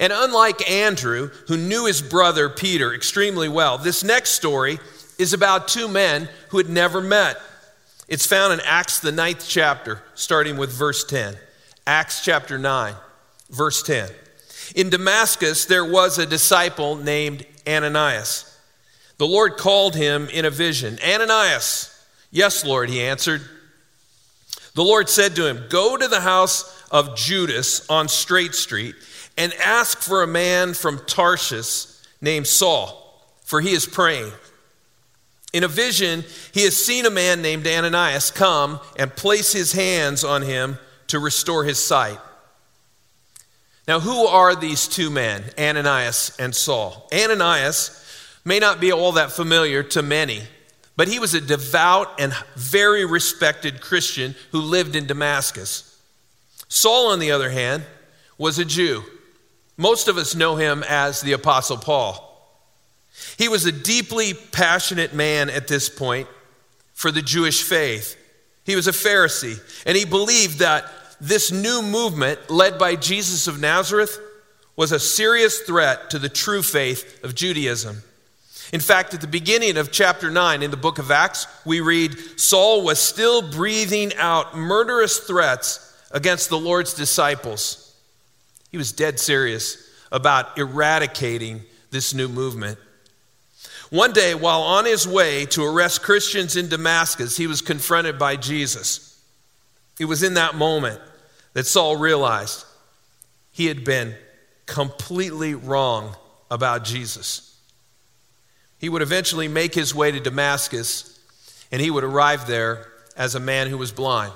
And 0.00 0.12
unlike 0.12 0.68
Andrew, 0.70 1.30
who 1.48 1.56
knew 1.56 1.86
his 1.86 2.02
brother 2.02 2.50
Peter 2.50 2.92
extremely 2.92 3.48
well, 3.48 3.78
this 3.78 4.04
next 4.04 4.30
story 4.30 4.78
is 5.18 5.32
about 5.32 5.68
two 5.68 5.88
men 5.88 6.28
who 6.50 6.58
had 6.58 6.68
never 6.68 7.00
met. 7.00 7.38
It's 8.08 8.26
found 8.26 8.52
in 8.52 8.60
Acts, 8.60 9.00
the 9.00 9.12
ninth 9.12 9.46
chapter, 9.48 10.02
starting 10.14 10.56
with 10.56 10.70
verse 10.70 11.04
10. 11.04 11.36
Acts 11.86 12.24
chapter 12.24 12.58
9, 12.58 12.94
verse 13.50 13.82
10. 13.82 14.10
In 14.74 14.90
Damascus, 14.90 15.66
there 15.66 15.84
was 15.84 16.18
a 16.18 16.26
disciple 16.26 16.96
named 16.96 17.46
Ananias. 17.66 18.52
The 19.18 19.26
Lord 19.26 19.56
called 19.56 19.94
him 19.94 20.28
in 20.28 20.44
a 20.44 20.50
vision 20.50 20.98
Ananias. 21.06 21.92
Yes, 22.30 22.64
Lord, 22.64 22.90
he 22.90 23.00
answered. 23.00 23.42
The 24.74 24.84
Lord 24.84 25.08
said 25.08 25.36
to 25.36 25.46
him, 25.46 25.64
Go 25.70 25.96
to 25.96 26.06
the 26.06 26.20
house 26.20 26.84
of 26.90 27.16
Judas 27.16 27.88
on 27.88 28.08
Straight 28.08 28.54
Street 28.54 28.94
and 29.38 29.54
ask 29.54 29.98
for 29.98 30.22
a 30.22 30.26
man 30.26 30.74
from 30.74 31.00
Tarshish 31.06 31.86
named 32.20 32.46
Saul, 32.46 33.24
for 33.44 33.60
he 33.60 33.72
is 33.72 33.86
praying. 33.86 34.32
In 35.52 35.64
a 35.64 35.68
vision, 35.68 36.24
he 36.52 36.64
has 36.64 36.76
seen 36.76 37.06
a 37.06 37.10
man 37.10 37.40
named 37.40 37.66
Ananias 37.66 38.30
come 38.30 38.80
and 38.98 39.14
place 39.14 39.52
his 39.52 39.72
hands 39.72 40.24
on 40.24 40.42
him 40.42 40.78
to 41.06 41.18
restore 41.18 41.64
his 41.64 41.82
sight. 41.82 42.18
Now, 43.86 44.00
who 44.00 44.26
are 44.26 44.54
these 44.56 44.88
two 44.88 45.10
men, 45.10 45.44
Ananias 45.58 46.36
and 46.38 46.54
Saul? 46.54 47.08
Ananias 47.14 48.02
may 48.44 48.58
not 48.58 48.80
be 48.80 48.92
all 48.92 49.12
that 49.12 49.32
familiar 49.32 49.82
to 49.82 50.02
many, 50.02 50.42
but 50.96 51.08
he 51.08 51.18
was 51.18 51.34
a 51.34 51.40
devout 51.40 52.20
and 52.20 52.34
very 52.56 53.04
respected 53.04 53.80
Christian 53.80 54.34
who 54.50 54.60
lived 54.60 54.96
in 54.96 55.06
Damascus. 55.06 56.00
Saul, 56.68 57.12
on 57.12 57.20
the 57.20 57.30
other 57.30 57.50
hand, 57.50 57.84
was 58.38 58.58
a 58.58 58.64
Jew 58.64 59.04
most 59.76 60.08
of 60.08 60.16
us 60.16 60.34
know 60.34 60.56
him 60.56 60.84
as 60.88 61.20
the 61.20 61.32
Apostle 61.32 61.76
Paul. 61.76 62.22
He 63.38 63.48
was 63.48 63.64
a 63.66 63.72
deeply 63.72 64.34
passionate 64.34 65.14
man 65.14 65.50
at 65.50 65.68
this 65.68 65.88
point 65.88 66.28
for 66.94 67.10
the 67.10 67.22
Jewish 67.22 67.62
faith. 67.62 68.16
He 68.64 68.76
was 68.76 68.86
a 68.86 68.92
Pharisee, 68.92 69.60
and 69.86 69.96
he 69.96 70.04
believed 70.04 70.58
that 70.58 70.90
this 71.20 71.50
new 71.50 71.82
movement, 71.82 72.50
led 72.50 72.78
by 72.78 72.96
Jesus 72.96 73.46
of 73.46 73.60
Nazareth, 73.60 74.18
was 74.76 74.92
a 74.92 75.00
serious 75.00 75.60
threat 75.60 76.10
to 76.10 76.18
the 76.18 76.28
true 76.28 76.62
faith 76.62 77.22
of 77.24 77.34
Judaism. 77.34 78.02
In 78.72 78.80
fact, 78.80 79.14
at 79.14 79.20
the 79.20 79.26
beginning 79.26 79.76
of 79.76 79.92
chapter 79.92 80.30
9 80.30 80.62
in 80.62 80.70
the 80.70 80.76
book 80.76 80.98
of 80.98 81.10
Acts, 81.10 81.46
we 81.64 81.80
read 81.80 82.16
Saul 82.38 82.82
was 82.82 82.98
still 82.98 83.50
breathing 83.50 84.14
out 84.16 84.56
murderous 84.56 85.18
threats 85.18 85.82
against 86.10 86.50
the 86.50 86.58
Lord's 86.58 86.92
disciples. 86.92 87.94
He 88.70 88.76
was 88.76 88.92
dead 88.92 89.20
serious 89.20 89.88
about 90.10 90.58
eradicating 90.58 91.62
this 91.90 92.12
new 92.12 92.28
movement. 92.28 92.78
One 93.90 94.12
day, 94.12 94.34
while 94.34 94.62
on 94.62 94.84
his 94.84 95.06
way 95.06 95.46
to 95.46 95.64
arrest 95.64 96.02
Christians 96.02 96.56
in 96.56 96.68
Damascus, 96.68 97.36
he 97.36 97.46
was 97.46 97.62
confronted 97.62 98.18
by 98.18 98.34
Jesus. 98.34 99.05
It 99.98 100.04
was 100.04 100.22
in 100.22 100.34
that 100.34 100.54
moment 100.54 101.00
that 101.54 101.66
Saul 101.66 101.96
realized 101.96 102.64
he 103.50 103.66
had 103.66 103.84
been 103.84 104.14
completely 104.66 105.54
wrong 105.54 106.14
about 106.50 106.84
Jesus. 106.84 107.58
He 108.78 108.88
would 108.88 109.02
eventually 109.02 109.48
make 109.48 109.74
his 109.74 109.94
way 109.94 110.10
to 110.10 110.20
Damascus, 110.20 111.18
and 111.72 111.80
he 111.80 111.90
would 111.90 112.04
arrive 112.04 112.46
there 112.46 112.86
as 113.16 113.34
a 113.34 113.40
man 113.40 113.68
who 113.68 113.78
was 113.78 113.92
blind. 113.92 114.32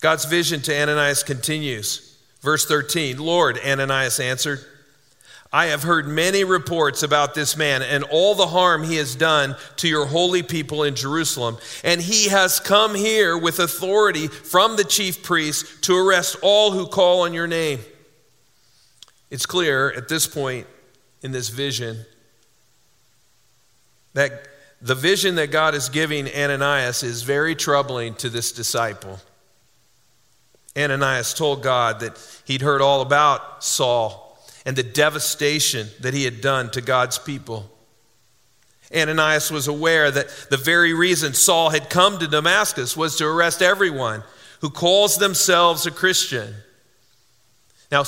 God's 0.00 0.26
vision 0.26 0.60
to 0.62 0.78
Ananias 0.78 1.22
continues. 1.22 2.18
Verse 2.42 2.66
13 2.66 3.16
Lord, 3.16 3.58
Ananias 3.64 4.20
answered, 4.20 4.60
I 5.54 5.66
have 5.66 5.84
heard 5.84 6.08
many 6.08 6.42
reports 6.42 7.04
about 7.04 7.36
this 7.36 7.56
man 7.56 7.80
and 7.80 8.02
all 8.02 8.34
the 8.34 8.48
harm 8.48 8.82
he 8.82 8.96
has 8.96 9.14
done 9.14 9.54
to 9.76 9.86
your 9.86 10.04
holy 10.04 10.42
people 10.42 10.82
in 10.82 10.96
Jerusalem. 10.96 11.58
And 11.84 12.00
he 12.00 12.28
has 12.28 12.58
come 12.58 12.96
here 12.96 13.38
with 13.38 13.60
authority 13.60 14.26
from 14.26 14.74
the 14.74 14.82
chief 14.82 15.22
priests 15.22 15.78
to 15.82 15.96
arrest 15.96 16.34
all 16.42 16.72
who 16.72 16.88
call 16.88 17.20
on 17.20 17.32
your 17.32 17.46
name. 17.46 17.78
It's 19.30 19.46
clear 19.46 19.92
at 19.92 20.08
this 20.08 20.26
point 20.26 20.66
in 21.22 21.30
this 21.30 21.50
vision 21.50 22.04
that 24.14 24.48
the 24.82 24.96
vision 24.96 25.36
that 25.36 25.52
God 25.52 25.76
is 25.76 25.88
giving 25.88 26.26
Ananias 26.26 27.04
is 27.04 27.22
very 27.22 27.54
troubling 27.54 28.16
to 28.16 28.28
this 28.28 28.50
disciple. 28.50 29.20
Ananias 30.76 31.32
told 31.32 31.62
God 31.62 32.00
that 32.00 32.42
he'd 32.44 32.60
heard 32.60 32.82
all 32.82 33.02
about 33.02 33.62
Saul 33.62 34.23
and 34.64 34.76
the 34.76 34.82
devastation 34.82 35.88
that 36.00 36.14
he 36.14 36.24
had 36.24 36.40
done 36.40 36.70
to 36.70 36.80
God's 36.80 37.18
people. 37.18 37.70
Ananias 38.94 39.50
was 39.50 39.68
aware 39.68 40.10
that 40.10 40.28
the 40.50 40.56
very 40.56 40.94
reason 40.94 41.34
Saul 41.34 41.70
had 41.70 41.90
come 41.90 42.18
to 42.18 42.28
Damascus 42.28 42.96
was 42.96 43.16
to 43.16 43.26
arrest 43.26 43.60
everyone 43.62 44.22
who 44.60 44.70
calls 44.70 45.18
themselves 45.18 45.86
a 45.86 45.90
Christian. 45.90 46.54
Now, 47.90 48.04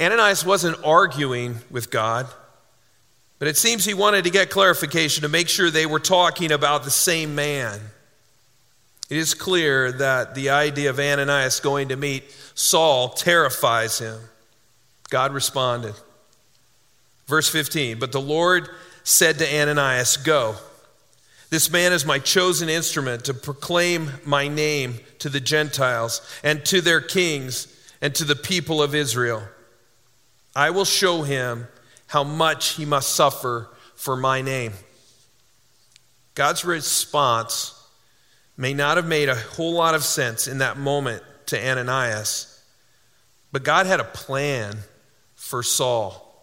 Ananias 0.00 0.44
wasn't 0.44 0.78
arguing 0.84 1.58
with 1.70 1.90
God, 1.90 2.26
but 3.38 3.48
it 3.48 3.56
seems 3.56 3.84
he 3.84 3.94
wanted 3.94 4.24
to 4.24 4.30
get 4.30 4.50
clarification 4.50 5.22
to 5.22 5.28
make 5.28 5.48
sure 5.48 5.70
they 5.70 5.86
were 5.86 6.00
talking 6.00 6.50
about 6.50 6.84
the 6.84 6.90
same 6.90 7.34
man. 7.34 7.80
It 9.10 9.18
is 9.18 9.34
clear 9.34 9.92
that 9.92 10.34
the 10.34 10.50
idea 10.50 10.88
of 10.90 10.98
Ananias 10.98 11.60
going 11.60 11.88
to 11.88 11.96
meet 11.96 12.24
Saul 12.54 13.10
terrifies 13.10 13.98
him. 13.98 14.18
God 15.12 15.34
responded. 15.34 15.94
Verse 17.26 17.46
15 17.46 17.98
But 17.98 18.12
the 18.12 18.20
Lord 18.20 18.70
said 19.04 19.38
to 19.38 19.60
Ananias, 19.60 20.16
Go. 20.16 20.56
This 21.50 21.70
man 21.70 21.92
is 21.92 22.06
my 22.06 22.18
chosen 22.18 22.70
instrument 22.70 23.26
to 23.26 23.34
proclaim 23.34 24.10
my 24.24 24.48
name 24.48 25.00
to 25.18 25.28
the 25.28 25.38
Gentiles 25.38 26.22
and 26.42 26.64
to 26.64 26.80
their 26.80 27.02
kings 27.02 27.68
and 28.00 28.14
to 28.14 28.24
the 28.24 28.34
people 28.34 28.82
of 28.82 28.94
Israel. 28.94 29.42
I 30.56 30.70
will 30.70 30.86
show 30.86 31.24
him 31.24 31.68
how 32.06 32.24
much 32.24 32.70
he 32.70 32.86
must 32.86 33.10
suffer 33.10 33.68
for 33.94 34.16
my 34.16 34.40
name. 34.40 34.72
God's 36.34 36.64
response 36.64 37.78
may 38.56 38.72
not 38.72 38.96
have 38.96 39.06
made 39.06 39.28
a 39.28 39.34
whole 39.34 39.74
lot 39.74 39.94
of 39.94 40.04
sense 40.04 40.48
in 40.48 40.58
that 40.58 40.78
moment 40.78 41.22
to 41.46 41.62
Ananias, 41.62 42.64
but 43.52 43.62
God 43.62 43.84
had 43.84 44.00
a 44.00 44.04
plan 44.04 44.78
for 45.52 45.62
Saul. 45.62 46.34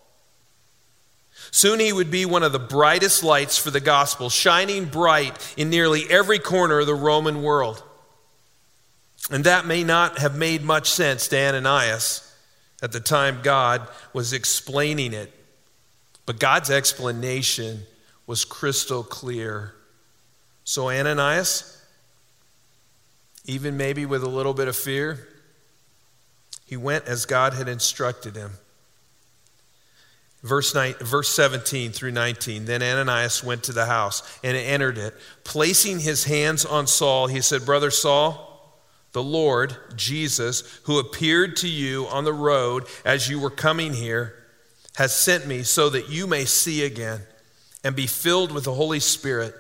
Soon 1.49 1.79
he 1.79 1.91
would 1.91 2.11
be 2.11 2.27
one 2.27 2.43
of 2.43 2.51
the 2.51 2.59
brightest 2.59 3.23
lights 3.23 3.57
for 3.57 3.71
the 3.71 3.79
gospel, 3.79 4.29
shining 4.29 4.85
bright 4.85 5.55
in 5.57 5.71
nearly 5.71 6.03
every 6.11 6.37
corner 6.37 6.81
of 6.81 6.85
the 6.85 6.93
Roman 6.93 7.41
world. 7.41 7.81
And 9.31 9.45
that 9.45 9.65
may 9.65 9.83
not 9.83 10.19
have 10.19 10.37
made 10.37 10.61
much 10.61 10.91
sense 10.91 11.27
to 11.29 11.39
Ananias 11.39 12.31
at 12.83 12.91
the 12.91 12.99
time 12.99 13.39
God 13.41 13.87
was 14.13 14.31
explaining 14.31 15.13
it. 15.13 15.33
But 16.27 16.39
God's 16.39 16.69
explanation 16.69 17.87
was 18.27 18.45
crystal 18.45 19.01
clear. 19.01 19.73
So, 20.65 20.91
Ananias, 20.91 21.83
even 23.45 23.75
maybe 23.75 24.05
with 24.05 24.21
a 24.21 24.29
little 24.29 24.53
bit 24.53 24.67
of 24.67 24.75
fear, 24.75 25.27
he 26.67 26.77
went 26.77 27.05
as 27.05 27.25
God 27.25 27.55
had 27.55 27.67
instructed 27.67 28.35
him. 28.35 28.51
Verse, 30.41 30.73
nine, 30.73 30.93
verse 31.01 31.27
17 31.29 31.91
through 31.91 32.11
19. 32.11 32.65
Then 32.65 32.81
Ananias 32.81 33.43
went 33.43 33.63
to 33.63 33.73
the 33.73 33.85
house 33.85 34.23
and 34.43 34.55
entered 34.55 34.97
it. 34.97 35.13
Placing 35.43 35.99
his 35.99 36.23
hands 36.23 36.65
on 36.65 36.87
Saul, 36.87 37.27
he 37.27 37.41
said, 37.41 37.65
Brother 37.65 37.91
Saul, 37.91 38.45
the 39.11 39.23
Lord, 39.23 39.75
Jesus, 39.95 40.79
who 40.83 40.99
appeared 40.99 41.57
to 41.57 41.67
you 41.67 42.07
on 42.07 42.23
the 42.23 42.33
road 42.33 42.85
as 43.03 43.27
you 43.27 43.39
were 43.39 43.49
coming 43.49 43.93
here, 43.93 44.35
has 44.95 45.13
sent 45.13 45.45
me 45.45 45.63
so 45.63 45.89
that 45.89 46.09
you 46.09 46.25
may 46.25 46.45
see 46.45 46.83
again 46.83 47.21
and 47.83 47.95
be 47.95 48.07
filled 48.07 48.51
with 48.51 48.63
the 48.63 48.73
Holy 48.73 48.99
Spirit. 48.99 49.53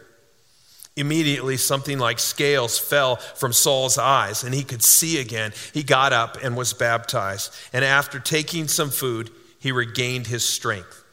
Immediately, 0.95 1.57
something 1.57 1.97
like 1.97 2.19
scales 2.19 2.77
fell 2.77 3.17
from 3.17 3.53
Saul's 3.53 3.97
eyes, 3.97 4.43
and 4.43 4.53
he 4.53 4.63
could 4.63 4.83
see 4.83 5.19
again. 5.19 5.53
He 5.73 5.83
got 5.83 6.13
up 6.13 6.37
and 6.41 6.55
was 6.57 6.73
baptized. 6.73 7.53
And 7.73 7.85
after 7.85 8.19
taking 8.19 8.67
some 8.67 8.89
food, 8.89 9.31
he 9.59 9.71
regained 9.71 10.27
his 10.27 10.47
strength. 10.47 11.03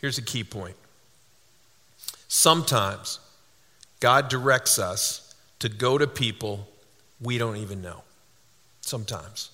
Here's 0.00 0.18
a 0.18 0.22
key 0.22 0.44
point 0.44 0.76
sometimes 2.28 3.20
God 4.00 4.28
directs 4.28 4.78
us 4.78 5.34
to 5.60 5.68
go 5.68 5.98
to 5.98 6.06
people 6.06 6.68
we 7.20 7.38
don't 7.38 7.56
even 7.56 7.80
know. 7.80 8.02
Sometimes. 8.80 9.50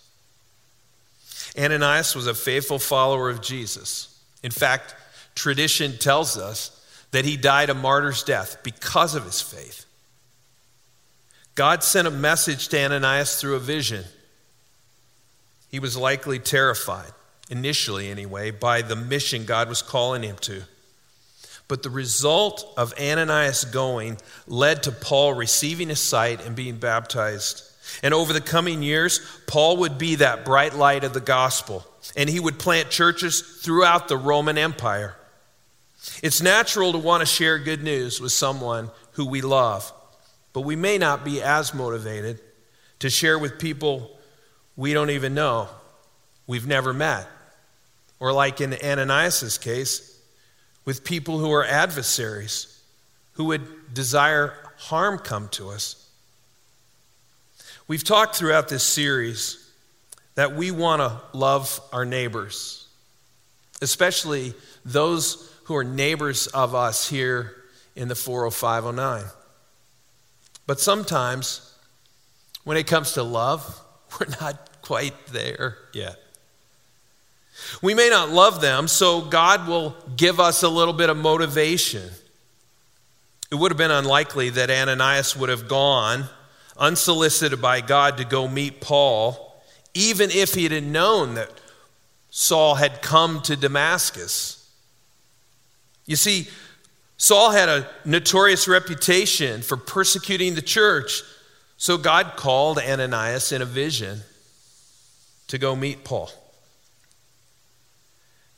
Ananias 1.59 2.15
was 2.15 2.27
a 2.27 2.35
faithful 2.35 2.79
follower 2.79 3.31
of 3.31 3.41
Jesus. 3.41 4.19
In 4.43 4.51
fact, 4.51 4.95
tradition 5.35 5.97
tells 5.99 6.37
us 6.37 6.77
that 7.13 7.25
he 7.25 7.37
died 7.37 7.71
a 7.71 7.75
martyr's 7.75 8.23
death 8.23 8.59
because 8.63 9.15
of 9.15 9.25
his 9.25 9.41
faith. 9.41 9.85
God 11.55 11.83
sent 11.83 12.09
a 12.09 12.11
message 12.11 12.69
to 12.69 12.85
Ananias 12.85 13.41
through 13.41 13.57
a 13.57 13.61
vision. 13.61 14.05
He 15.71 15.79
was 15.79 15.97
likely 15.97 16.39
terrified, 16.39 17.13
initially 17.51 18.11
anyway, 18.11 18.51
by 18.51 18.83
the 18.83 18.97
mission 18.97 19.45
God 19.45 19.69
was 19.69 19.83
calling 19.83 20.23
him 20.23 20.37
to. 20.43 20.63
But 21.69 21.83
the 21.83 21.91
result 21.91 22.73
of 22.77 22.95
Ananias 22.99 23.65
going 23.65 24.19
led 24.49 24.83
to 24.85 24.93
Paul 24.93 25.35
receiving 25.35 25.89
his 25.89 26.01
sight 26.01 26.45
and 26.45 26.57
being 26.57 26.77
baptized. 26.79 27.63
And 28.03 28.15
over 28.15 28.33
the 28.33 28.41
coming 28.41 28.83
years, 28.83 29.21
Paul 29.47 29.77
would 29.79 29.99
be 29.99 30.17
that 30.17 30.45
bright 30.45 30.75
light 30.75 31.05
of 31.05 31.13
the 31.13 31.21
gospel, 31.21 31.87
and 32.17 32.29
he 32.29 32.41
would 32.41 32.59
plant 32.59 32.91
churches 32.91 33.41
throughout 33.41 34.09
the 34.09 34.17
Roman 34.17 34.59
Empire. 34.59 35.17
It's 36.23 36.43
natural 36.43 36.93
to 36.93 36.99
want 36.99 37.21
to 37.21 37.27
share 37.27 37.59
good 37.59 37.83
news 37.83 38.21
with 38.21 38.33
someone 38.33 38.91
who 39.13 39.27
we 39.27 39.41
love, 39.41 39.93
but 40.53 40.63
we 40.63 40.77
may 40.77 40.99
not 40.99 41.25
be 41.25 41.43
as 41.43 41.75
motivated 41.75 42.41
to 43.01 43.11
share 43.11 43.39
with 43.39 43.59
people 43.59 44.11
we 44.77 44.93
don't 44.93 45.11
even 45.11 45.35
know, 45.35 45.69
we've 46.47 46.67
never 46.67 46.93
met. 46.93 47.29
Or, 48.21 48.33
like 48.33 48.61
in 48.61 48.75
Ananias' 48.75 49.59
case, 49.59 50.21
with 50.85 51.05
people 51.05 51.39
who 51.39 51.51
are 51.53 51.65
adversaries, 51.65 52.81
who 53.33 53.45
would 53.47 53.95
desire 53.95 54.55
harm 54.77 55.19
come 55.19 55.49
to 55.49 55.71
us. 55.71 56.09
We've 57.89 58.05
talked 58.05 58.37
throughout 58.37 58.69
this 58.69 58.85
series 58.85 59.69
that 60.35 60.55
we 60.55 60.71
want 60.71 61.01
to 61.03 61.21
love 61.37 61.81
our 61.93 62.05
neighbors, 62.05 62.87
especially 63.83 64.55
those 64.85 65.53
who 65.65 65.77
are 65.77 65.85
neighbors 65.85 66.47
of 66.49 66.75
us 66.75 67.09
here 67.09 67.57
in 67.97 68.09
the 68.09 68.15
40509. 68.15 69.25
But 70.67 70.81
sometimes, 70.81 71.75
when 72.65 72.77
it 72.77 72.87
comes 72.87 73.13
to 73.13 73.23
love, 73.23 73.81
we're 74.21 74.29
not 74.41 74.83
quite 74.83 75.27
there 75.29 75.77
yet. 75.93 76.17
We 77.83 77.95
may 77.95 78.09
not 78.09 78.31
love 78.31 78.61
them, 78.61 78.89
so 78.89 79.21
God 79.21 79.67
will 79.69 79.97
give 80.17 80.41
us 80.41 80.63
a 80.63 80.69
little 80.69 80.95
bit 80.95 81.11
of 81.11 81.17
motivation. 81.17 82.11
It 83.51 83.57
would 83.57 83.71
have 83.71 83.79
been 83.79 83.91
unlikely 83.91 84.51
that 84.51 84.71
Ananias 84.71 85.37
would 85.37 85.49
have 85.49 85.69
gone 85.69 86.25
unsolicited 86.77 87.61
by 87.61 87.81
God 87.81 88.17
to 88.17 88.25
go 88.25 88.49
meet 88.49 88.81
Paul, 88.81 89.63
even 89.93 90.31
if 90.31 90.55
he 90.55 90.65
had 90.65 90.83
known 90.85 91.35
that 91.35 91.51
Saul 92.31 92.77
had 92.77 93.03
come 93.03 93.43
to 93.43 93.57
Damascus. 93.57 94.57
You 96.07 96.17
see, 96.17 96.49
Saul 97.17 97.51
had 97.51 97.69
a 97.69 97.87
notorious 98.05 98.67
reputation 98.67 99.63
for 99.63 99.77
persecuting 99.77 100.55
the 100.55 100.63
church, 100.63 101.23
so 101.77 101.99
God 101.99 102.33
called 102.37 102.79
Ananias 102.79 103.53
in 103.53 103.61
a 103.63 103.67
vision 103.67 104.21
to 105.49 105.59
go 105.59 105.77
meet 105.77 106.05
Paul. 106.05 106.31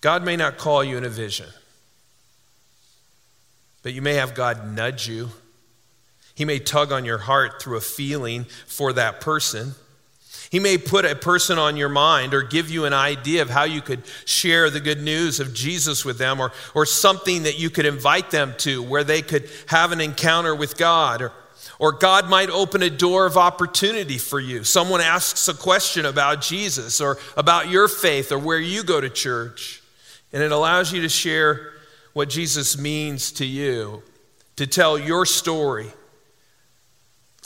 God 0.03 0.25
may 0.25 0.37
not 0.37 0.59
call 0.59 0.85
you 0.85 0.99
in 0.99 1.05
a 1.05 1.09
vision, 1.09 1.47
but 3.83 3.95
you 3.95 4.03
may 4.03 4.15
have 4.15 4.35
God 4.35 4.75
nudge 4.75 5.09
you. 5.09 5.31
He 6.35 6.45
may 6.45 6.59
tug 6.59 6.93
on 6.93 7.05
your 7.05 7.19
heart 7.19 7.63
through 7.63 7.77
a 7.77 7.81
feeling 7.81 8.45
for 8.67 8.93
that 8.95 9.21
person. 9.21 9.75
He 10.51 10.59
may 10.59 10.77
put 10.77 11.05
a 11.05 11.15
person 11.15 11.57
on 11.57 11.77
your 11.77 11.89
mind 11.89 12.35
or 12.35 12.43
give 12.43 12.69
you 12.69 12.85
an 12.85 12.93
idea 12.93 13.43
of 13.43 13.51
how 13.51 13.63
you 13.63 13.81
could 13.81 14.03
share 14.25 14.71
the 14.71 14.81
good 14.81 15.01
news 15.01 15.39
of 15.39 15.55
Jesus 15.55 16.05
with 16.05 16.19
them 16.19 16.41
or, 16.41 16.53
or 16.75 16.85
something 16.85 17.45
that 17.45 17.59
you 17.59 17.71
could 17.71 17.87
invite 17.87 18.31
them 18.31 18.55
to 18.59 18.83
where 18.83 19.05
they 19.05 19.23
could 19.23 19.49
have 19.67 19.93
an 19.93 20.01
encounter 20.01 20.55
with 20.55 20.77
God. 20.77 21.23
Or, 21.23 21.33
or 21.79 21.93
God 21.93 22.29
might 22.29 22.51
open 22.51 22.83
a 22.83 22.91
door 22.91 23.25
of 23.25 23.37
opportunity 23.37 24.19
for 24.19 24.41
you. 24.41 24.65
Someone 24.65 25.01
asks 25.01 25.47
a 25.47 25.55
question 25.55 26.07
about 26.07 26.41
Jesus 26.41 27.01
or 27.01 27.19
about 27.37 27.69
your 27.69 27.87
faith 27.87 28.33
or 28.33 28.39
where 28.39 28.59
you 28.59 28.83
go 28.83 29.01
to 29.01 29.09
church. 29.09 29.82
And 30.33 30.43
it 30.43 30.53
allows 30.53 30.93
you 30.93 31.03
to 31.03 31.09
share 31.09 31.73
what 32.13 32.29
Jesus 32.29 32.79
means 32.79 33.33
to 33.33 33.47
you, 33.47 34.03
to 34.57 34.67
tell 34.67 34.99
your 34.99 35.27
story 35.27 35.89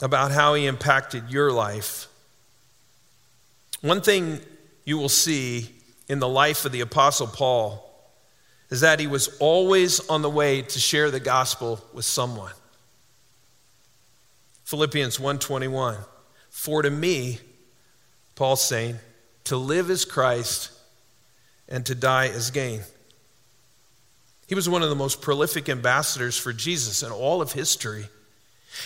about 0.01 0.31
how 0.31 0.53
he 0.53 0.65
impacted 0.65 1.29
your 1.29 1.51
life. 1.51 2.07
One 3.81 4.01
thing 4.01 4.39
you 4.85 4.97
will 4.97 5.09
see 5.09 5.69
in 6.07 6.19
the 6.19 6.27
life 6.27 6.65
of 6.65 6.71
the 6.71 6.81
Apostle 6.81 7.27
Paul 7.27 7.83
is 8.69 8.81
that 8.81 8.99
he 8.99 9.07
was 9.07 9.27
always 9.39 10.05
on 10.09 10.21
the 10.21 10.29
way 10.29 10.61
to 10.61 10.79
share 10.79 11.09
the 11.11 11.19
gospel 11.19 11.83
with 11.93 12.05
someone. 12.05 12.53
Philippians 14.65 15.19
1:21 15.19 15.97
For 16.49 16.81
to 16.81 16.89
me 16.89 17.39
Paul's 18.35 18.63
saying 18.63 18.99
to 19.45 19.55
live 19.55 19.89
is 19.89 20.03
Christ 20.03 20.71
and 21.69 21.85
to 21.85 21.95
die 21.95 22.27
as 22.27 22.51
gain. 22.51 22.81
He 24.47 24.55
was 24.55 24.69
one 24.69 24.81
of 24.81 24.89
the 24.89 24.95
most 24.95 25.21
prolific 25.21 25.67
ambassadors 25.67 26.37
for 26.37 26.53
Jesus 26.53 27.03
in 27.03 27.11
all 27.11 27.41
of 27.41 27.51
history. 27.51 28.05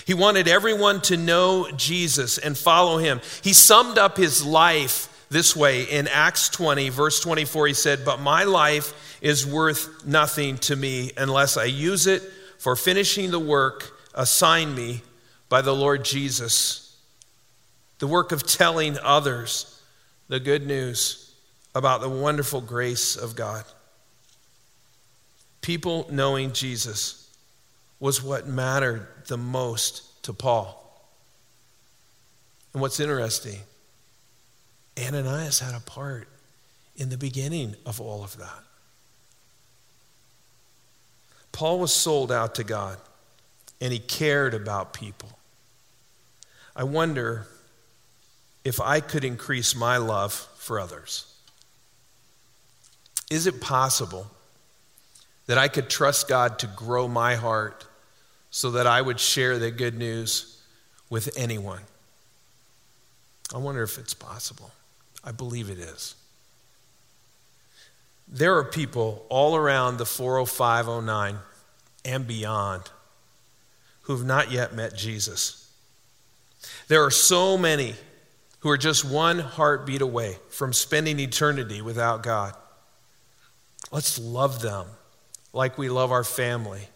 He 0.07 0.13
wanted 0.13 0.47
everyone 0.47 1.01
to 1.01 1.17
know 1.17 1.69
Jesus 1.75 2.37
and 2.37 2.57
follow 2.57 2.97
him. 2.97 3.21
He 3.43 3.53
summed 3.53 3.97
up 3.97 4.17
his 4.17 4.43
life 4.43 5.07
this 5.29 5.55
way 5.55 5.83
in 5.83 6.07
Acts 6.07 6.49
20, 6.49 6.89
verse 6.89 7.19
24. 7.21 7.67
He 7.67 7.73
said, 7.73 8.03
But 8.03 8.19
my 8.19 8.43
life 8.43 9.19
is 9.21 9.45
worth 9.45 10.05
nothing 10.05 10.57
to 10.59 10.75
me 10.75 11.11
unless 11.15 11.57
I 11.57 11.65
use 11.65 12.07
it 12.07 12.23
for 12.57 12.75
finishing 12.75 13.31
the 13.31 13.39
work 13.39 13.99
assigned 14.13 14.75
me 14.75 15.01
by 15.49 15.61
the 15.61 15.75
Lord 15.75 16.03
Jesus. 16.03 16.97
The 17.99 18.07
work 18.07 18.31
of 18.31 18.45
telling 18.47 18.97
others 18.99 19.81
the 20.27 20.39
good 20.39 20.65
news 20.65 21.20
about 21.73 22.01
the 22.01 22.09
wonderful 22.09 22.61
grace 22.61 23.15
of 23.15 23.35
God. 23.35 23.63
People 25.61 26.07
knowing 26.11 26.53
Jesus 26.53 27.29
was 27.99 28.21
what 28.21 28.47
mattered 28.47 29.07
the 29.27 29.37
most 29.37 30.23
to 30.23 30.33
Paul. 30.33 30.77
And 32.73 32.81
what's 32.81 32.99
interesting, 32.99 33.59
Ananias 34.99 35.59
had 35.59 35.75
a 35.75 35.79
part 35.79 36.27
in 36.95 37.09
the 37.09 37.17
beginning 37.17 37.75
of 37.85 38.01
all 38.01 38.23
of 38.23 38.37
that. 38.37 38.63
Paul 41.51 41.79
was 41.79 41.93
sold 41.93 42.31
out 42.31 42.55
to 42.55 42.63
God 42.63 42.97
and 43.79 43.91
he 43.91 43.99
cared 43.99 44.53
about 44.53 44.93
people. 44.93 45.37
I 46.75 46.83
wonder 46.83 47.47
if 48.63 48.79
I 48.79 48.99
could 48.99 49.23
increase 49.23 49.75
my 49.75 49.97
love 49.97 50.33
for 50.33 50.79
others. 50.79 51.30
Is 53.31 53.47
it 53.47 53.61
possible 53.61 54.27
that 55.47 55.57
I 55.57 55.69
could 55.69 55.89
trust 55.89 56.27
God 56.27 56.59
to 56.59 56.67
grow 56.67 57.07
my 57.07 57.35
heart 57.35 57.87
so 58.49 58.71
that 58.71 58.85
I 58.85 59.01
would 59.01 59.21
share 59.21 59.57
the 59.57 59.71
good 59.71 59.97
news 59.97 60.61
with 61.09 61.33
anyone? 61.37 61.79
I 63.55 63.57
wonder 63.57 63.83
if 63.83 63.97
it's 63.97 64.13
possible. 64.13 64.71
I 65.23 65.31
believe 65.31 65.69
it 65.69 65.79
is. 65.79 66.15
There 68.27 68.57
are 68.57 68.65
people 68.65 69.25
all 69.29 69.55
around 69.55 69.95
the 69.95 70.05
40509 70.05 71.37
and 72.03 72.27
beyond 72.27 72.83
who 74.01 74.17
have 74.17 74.25
not 74.25 74.51
yet 74.51 74.73
met 74.73 74.93
Jesus. 74.93 75.71
There 76.89 77.05
are 77.05 77.11
so 77.11 77.57
many 77.57 77.95
who 78.59 78.69
are 78.69 78.77
just 78.77 79.05
one 79.05 79.39
heartbeat 79.39 80.01
away 80.01 80.37
from 80.49 80.73
spending 80.73 81.17
eternity 81.17 81.81
without 81.81 82.23
God. 82.23 82.55
Let's 83.89 84.19
love 84.19 84.61
them 84.61 84.87
like 85.53 85.77
we 85.77 85.89
love 85.89 86.11
our 86.11 86.23
family, 86.23 86.87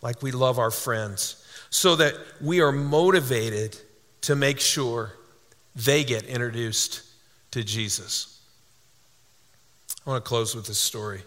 like 0.00 0.22
we 0.22 0.32
love 0.32 0.58
our 0.58 0.70
friends, 0.70 1.44
so 1.70 1.96
that 1.96 2.14
we 2.40 2.60
are 2.60 2.72
motivated 2.72 3.76
to 4.22 4.36
make 4.36 4.60
sure 4.60 5.12
they 5.74 6.04
get 6.04 6.24
introduced 6.24 7.02
to 7.52 7.62
Jesus. 7.62 8.40
I 10.06 10.10
want 10.10 10.24
to 10.24 10.28
close 10.28 10.54
with 10.54 10.66
this 10.66 10.78
story. 10.78 11.22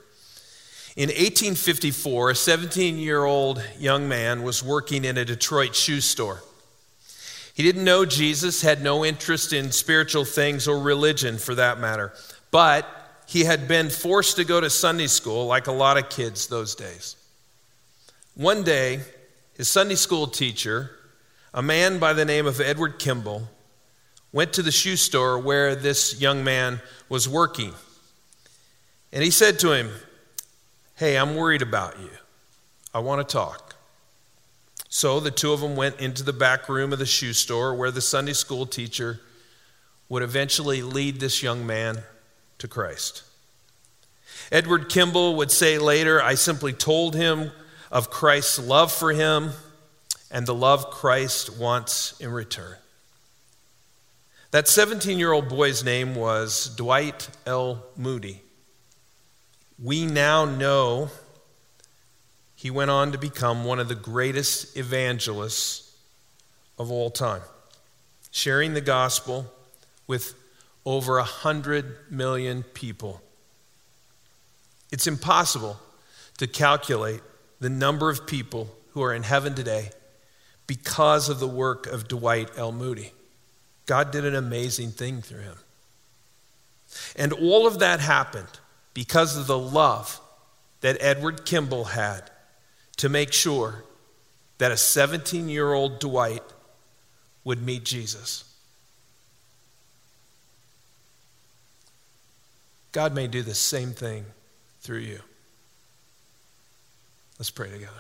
In 0.96 1.10
1854, 1.10 2.32
a 2.32 2.36
17 2.36 2.98
year 2.98 3.24
old 3.24 3.64
young 3.78 4.08
man 4.08 4.44
was 4.44 4.64
working 4.64 5.06
in 5.06 5.18
a 5.18 5.26
Detroit 5.26 5.76
shoe 5.76 6.02
store. 6.02 6.42
He 7.54 7.64
didn't 7.64 7.86
know 7.86 8.06
Jesus, 8.06 8.62
had 8.62 8.82
no 8.82 9.06
interest 9.06 9.54
in 9.54 9.72
spiritual 9.72 10.26
things 10.26 10.68
or 10.68 10.80
religion 10.80 11.38
for 11.38 11.56
that 11.56 11.80
matter, 11.80 12.14
but 12.52 12.86
he 13.28 13.44
had 13.44 13.68
been 13.68 13.90
forced 13.90 14.38
to 14.38 14.44
go 14.44 14.62
to 14.62 14.70
Sunday 14.70 15.08
school 15.08 15.48
like 15.48 15.68
a 15.68 15.72
lot 15.72 15.98
of 15.98 16.10
kids 16.10 16.48
those 16.48 16.76
days. 16.76 17.16
One 18.36 18.64
day, 18.64 19.02
his 19.56 19.68
Sunday 19.68 19.96
school 19.96 20.28
teacher, 20.28 20.92
a 21.54 21.62
man 21.62 22.00
by 22.00 22.14
the 22.14 22.26
name 22.26 22.46
of 22.46 22.60
Edward 22.60 23.00
Kimball, 23.00 23.50
went 24.32 24.54
to 24.54 24.62
the 24.62 24.72
shoe 24.72 24.98
store 24.98 25.40
where 25.40 25.76
this 25.76 26.20
young 26.20 26.44
man 26.44 26.82
was 27.08 27.28
working. 27.28 27.74
And 29.14 29.24
he 29.24 29.32
said 29.32 29.60
to 29.60 29.72
him, 29.72 29.90
Hey, 30.96 31.18
I'm 31.18 31.36
worried 31.36 31.62
about 31.62 32.00
you. 32.00 32.10
I 32.94 33.00
want 33.00 33.28
to 33.28 33.34
talk. 33.34 33.76
So 34.90 35.20
the 35.20 35.32
two 35.32 35.52
of 35.52 35.60
them 35.60 35.76
went 35.76 36.00
into 36.00 36.24
the 36.24 36.32
back 36.34 36.70
room 36.70 36.94
of 36.94 37.00
the 37.00 37.06
shoe 37.06 37.34
store 37.34 37.74
where 37.76 37.92
the 37.92 38.02
Sunday 38.02 38.34
school 38.34 38.66
teacher 38.66 39.20
would 40.08 40.24
eventually 40.24 40.82
lead 40.82 41.20
this 41.20 41.42
young 41.44 41.66
man 41.66 42.04
to 42.66 42.70
Christ. 42.70 43.22
Edward 44.52 44.90
Kimball 44.90 45.36
would 45.36 45.52
say 45.52 45.78
later, 45.78 46.22
I 46.22 46.34
simply 46.34 46.74
told 46.74 47.16
him 47.16 47.52
of 47.92 48.10
Christ's 48.10 48.60
love 48.60 48.92
for 48.92 49.14
him 49.14 49.52
and 50.32 50.48
the 50.48 50.54
love 50.56 50.90
Christ 50.90 51.58
wants 51.58 52.20
in 52.20 52.32
return. 52.32 52.76
That 54.50 54.68
17 54.68 55.20
year 55.20 55.32
old 55.32 55.48
boy's 55.48 55.84
name 55.84 56.16
was 56.16 56.74
Dwight 56.76 57.30
L. 57.46 57.86
Moody. 57.96 58.42
We 59.78 60.08
now 60.08 60.46
know 60.46 61.10
he 62.56 62.72
went 62.72 62.90
on 62.90 63.12
to 63.12 63.18
become 63.20 63.64
one 63.64 63.80
of 63.80 63.90
the 63.90 63.96
greatest 63.96 64.76
evangelists 64.76 65.96
of 66.80 66.90
all 66.92 67.12
time, 67.12 67.42
sharing 68.32 68.74
the 68.74 68.82
gospel 68.82 69.52
with 70.08 70.34
over 70.86 71.16
100 71.18 72.12
million 72.12 72.64
people. 72.64 73.22
It's 74.92 75.08
impossible 75.08 75.80
to 76.38 76.48
calculate 76.48 77.22
the 77.60 77.70
number 77.70 78.10
of 78.10 78.28
people 78.28 78.76
who 78.92 79.02
are 79.02 79.14
in 79.14 79.24
heaven 79.24 79.56
today 79.56 79.90
because 80.68 81.30
of 81.30 81.40
the 81.40 81.48
work 81.48 81.88
of 81.88 82.08
Dwight 82.08 82.50
L. 82.58 82.72
Moody. 82.72 83.14
God 83.86 84.12
did 84.12 84.26
an 84.26 84.36
amazing 84.36 84.92
thing 84.92 85.22
through 85.22 85.42
him. 85.42 85.58
And 87.16 87.34
all 87.34 87.68
of 87.68 87.80
that 87.80 88.00
happened 88.00 88.48
because 88.94 89.38
of 89.38 89.48
the 89.48 89.58
love 89.58 90.20
that 90.82 90.98
Edward 91.00 91.46
Kimball 91.46 91.86
had 91.86 92.30
to 92.98 93.10
make 93.10 93.34
sure 93.34 93.84
that 94.58 94.72
a 94.72 94.78
17 94.78 95.50
year 95.50 95.74
old 95.74 96.00
Dwight 96.00 96.44
would 97.44 97.62
meet 97.62 97.84
Jesus. 97.84 98.55
God 102.96 103.14
may 103.14 103.28
do 103.28 103.42
the 103.42 103.54
same 103.54 103.92
thing 103.92 104.24
through 104.80 105.00
you. 105.00 105.20
Let's 107.38 107.50
pray 107.50 107.70
together. 107.70 107.92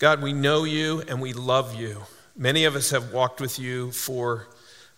God, 0.00 0.20
we 0.20 0.32
know 0.32 0.64
you 0.64 1.04
and 1.06 1.22
we 1.22 1.34
love 1.34 1.76
you. 1.76 2.02
Many 2.36 2.64
of 2.64 2.74
us 2.74 2.90
have 2.90 3.12
walked 3.12 3.40
with 3.40 3.60
you 3.60 3.92
for 3.92 4.48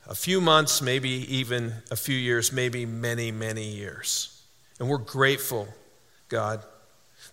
a 0.09 0.15
few 0.15 0.41
months, 0.41 0.81
maybe 0.81 1.11
even 1.37 1.75
a 1.91 1.97
few 1.97 2.17
years, 2.17 2.51
maybe 2.51 2.87
many, 2.87 3.31
many 3.31 3.69
years. 3.69 4.43
And 4.81 4.89
we're 4.89 4.97
grateful, 4.97 5.69
God, 6.31 6.63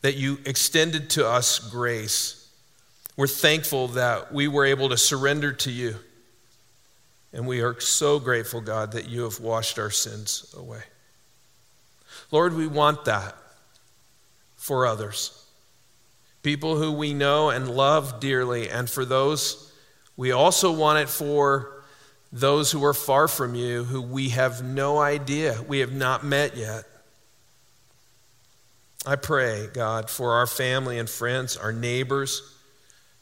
that 0.02 0.18
you 0.18 0.40
extended 0.46 1.10
to 1.12 1.26
us 1.26 1.58
grace. 1.58 2.50
We're 3.16 3.28
thankful 3.28 3.88
that 3.90 4.34
we 4.34 4.50
were 4.50 4.66
able 4.66 4.90
to 4.90 4.98
surrender 4.98 5.54
to 5.54 5.72
you. 5.72 5.96
And 7.34 7.48
we 7.48 7.62
are 7.62 7.80
so 7.80 8.20
grateful, 8.20 8.62
God, 8.62 8.92
that 8.92 9.10
you 9.10 9.24
have 9.24 9.40
washed 9.40 9.80
our 9.80 9.90
sins 9.90 10.54
away. 10.58 10.84
Lord, 12.32 12.56
we 12.56 12.68
want 12.68 13.06
that 13.06 13.36
for 14.56 14.86
others. 14.86 15.44
People 16.44 16.78
who 16.78 16.92
we 16.92 17.14
know 17.14 17.50
and 17.50 17.70
love 17.70 18.20
dearly, 18.20 18.70
and 18.70 18.90
for 18.90 19.04
those, 19.04 19.74
we 20.16 20.32
also 20.32 20.72
want 20.72 21.00
it 21.00 21.10
for 21.10 21.84
those 22.32 22.72
who 22.72 22.84
are 22.84 22.94
far 22.94 23.28
from 23.28 23.56
you, 23.56 23.84
who 23.84 24.02
we 24.02 24.30
have 24.30 24.64
no 24.64 25.00
idea, 25.00 25.58
we 25.68 25.80
have 25.80 25.94
not 25.94 26.24
met 26.24 26.56
yet. 26.56 26.84
I 29.06 29.16
pray, 29.16 29.68
God, 29.74 30.10
for 30.10 30.34
our 30.34 30.48
family 30.48 30.98
and 30.98 31.10
friends, 31.10 31.58
our 31.58 31.74
neighbors, 31.74 32.56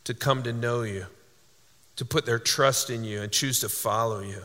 to 0.04 0.14
come 0.14 0.44
to 0.44 0.54
know 0.54 0.84
you, 0.84 1.06
to 2.02 2.06
put 2.06 2.26
their 2.26 2.40
trust 2.40 2.90
in 2.90 3.04
you 3.04 3.22
and 3.22 3.32
choose 3.32 3.60
to 3.60 3.70
follow 3.70 4.22
you. 4.22 4.42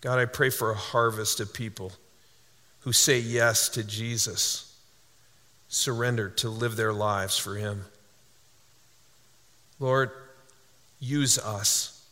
God, 0.00 0.18
I 0.18 0.24
pray 0.24 0.50
for 0.50 0.72
a 0.72 0.76
harvest 0.76 1.38
of 1.38 1.54
people 1.54 1.92
who 2.80 2.92
say 2.92 3.20
yes 3.20 3.68
to 3.68 3.84
Jesus, 3.84 4.76
surrender 5.68 6.28
to 6.28 6.48
live 6.48 6.74
their 6.74 6.92
lives 6.92 7.38
for 7.38 7.54
Him. 7.54 7.84
Lord, 9.78 10.10
use 10.98 11.38
us. 11.38 12.04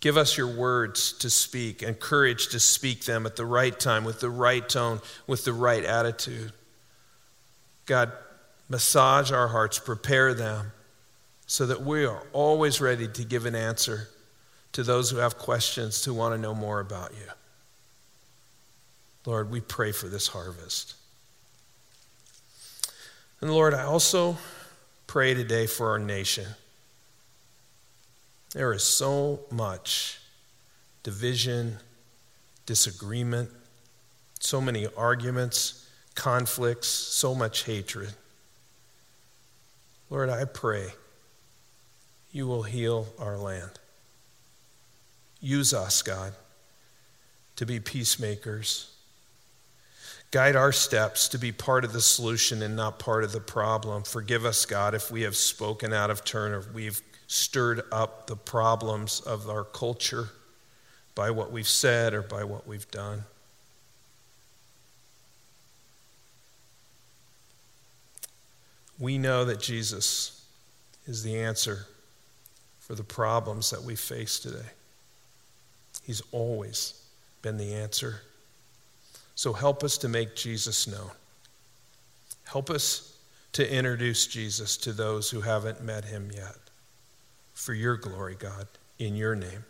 Give 0.00 0.18
us 0.18 0.36
your 0.36 0.54
words 0.54 1.12
to 1.12 1.30
speak 1.30 1.80
and 1.80 1.98
courage 1.98 2.48
to 2.48 2.60
speak 2.60 3.06
them 3.06 3.24
at 3.24 3.36
the 3.36 3.46
right 3.46 3.80
time, 3.80 4.04
with 4.04 4.20
the 4.20 4.28
right 4.28 4.68
tone, 4.68 5.00
with 5.26 5.46
the 5.46 5.54
right 5.54 5.82
attitude. 5.82 6.52
God, 7.86 8.12
massage 8.68 9.32
our 9.32 9.48
hearts, 9.48 9.78
prepare 9.78 10.34
them 10.34 10.72
so 11.52 11.66
that 11.66 11.82
we 11.82 12.06
are 12.06 12.22
always 12.32 12.80
ready 12.80 13.06
to 13.06 13.24
give 13.24 13.44
an 13.44 13.54
answer 13.54 14.08
to 14.72 14.82
those 14.82 15.10
who 15.10 15.18
have 15.18 15.36
questions, 15.36 16.02
who 16.02 16.14
want 16.14 16.34
to 16.34 16.40
know 16.40 16.54
more 16.54 16.80
about 16.80 17.10
you. 17.12 17.30
Lord, 19.26 19.50
we 19.50 19.60
pray 19.60 19.92
for 19.92 20.08
this 20.08 20.28
harvest. 20.28 20.94
And 23.42 23.52
Lord, 23.52 23.74
I 23.74 23.82
also 23.82 24.38
pray 25.06 25.34
today 25.34 25.66
for 25.66 25.90
our 25.90 25.98
nation. 25.98 26.46
There 28.54 28.72
is 28.72 28.82
so 28.82 29.40
much 29.50 30.20
division, 31.02 31.76
disagreement, 32.64 33.50
so 34.40 34.58
many 34.58 34.86
arguments, 34.96 35.86
conflicts, 36.14 36.88
so 36.88 37.34
much 37.34 37.64
hatred. 37.64 38.14
Lord, 40.08 40.30
I 40.30 40.46
pray 40.46 40.94
you 42.32 42.46
will 42.46 42.62
heal 42.62 43.06
our 43.18 43.36
land. 43.36 43.70
Use 45.40 45.72
us, 45.72 46.02
God, 46.02 46.32
to 47.56 47.66
be 47.66 47.78
peacemakers 47.78 48.92
Guide 50.32 50.56
our 50.56 50.72
steps 50.72 51.28
to 51.28 51.38
be 51.38 51.52
part 51.52 51.84
of 51.84 51.92
the 51.92 52.00
solution 52.00 52.62
and 52.62 52.74
not 52.74 52.98
part 52.98 53.22
of 53.22 53.32
the 53.32 53.40
problem. 53.40 54.02
Forgive 54.02 54.46
us, 54.46 54.64
God, 54.64 54.94
if 54.94 55.10
we 55.10 55.22
have 55.22 55.36
spoken 55.36 55.92
out 55.92 56.08
of 56.08 56.24
turn 56.24 56.52
or 56.52 56.64
we've 56.72 57.02
stirred 57.26 57.82
up 57.92 58.26
the 58.28 58.36
problems 58.36 59.20
of 59.20 59.50
our 59.50 59.62
culture 59.62 60.30
by 61.14 61.30
what 61.30 61.52
we've 61.52 61.68
said 61.68 62.14
or 62.14 62.22
by 62.22 62.44
what 62.44 62.66
we've 62.66 62.90
done. 62.90 63.24
we 68.98 69.18
know 69.18 69.44
that 69.44 69.58
Jesus 69.58 70.46
is 71.06 71.24
the 71.24 71.36
answer 71.36 71.86
for 72.82 72.96
the 72.96 73.04
problems 73.04 73.70
that 73.70 73.82
we 73.82 73.94
face 73.94 74.40
today. 74.40 74.68
He's 76.02 76.20
always 76.32 77.00
been 77.40 77.56
the 77.56 77.74
answer. 77.74 78.22
So 79.36 79.52
help 79.52 79.84
us 79.84 79.96
to 79.98 80.08
make 80.08 80.34
Jesus 80.34 80.88
known. 80.88 81.12
Help 82.44 82.70
us 82.70 83.16
to 83.52 83.72
introduce 83.72 84.26
Jesus 84.26 84.76
to 84.78 84.92
those 84.92 85.30
who 85.30 85.42
haven't 85.42 85.82
met 85.82 86.04
him 86.04 86.30
yet. 86.34 86.56
For 87.54 87.72
your 87.72 87.96
glory, 87.96 88.34
God, 88.36 88.66
in 88.98 89.14
your 89.14 89.36
name, 89.36 89.64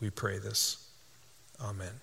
we 0.00 0.10
pray 0.10 0.38
this. 0.38 0.88
Amen. 1.60 2.00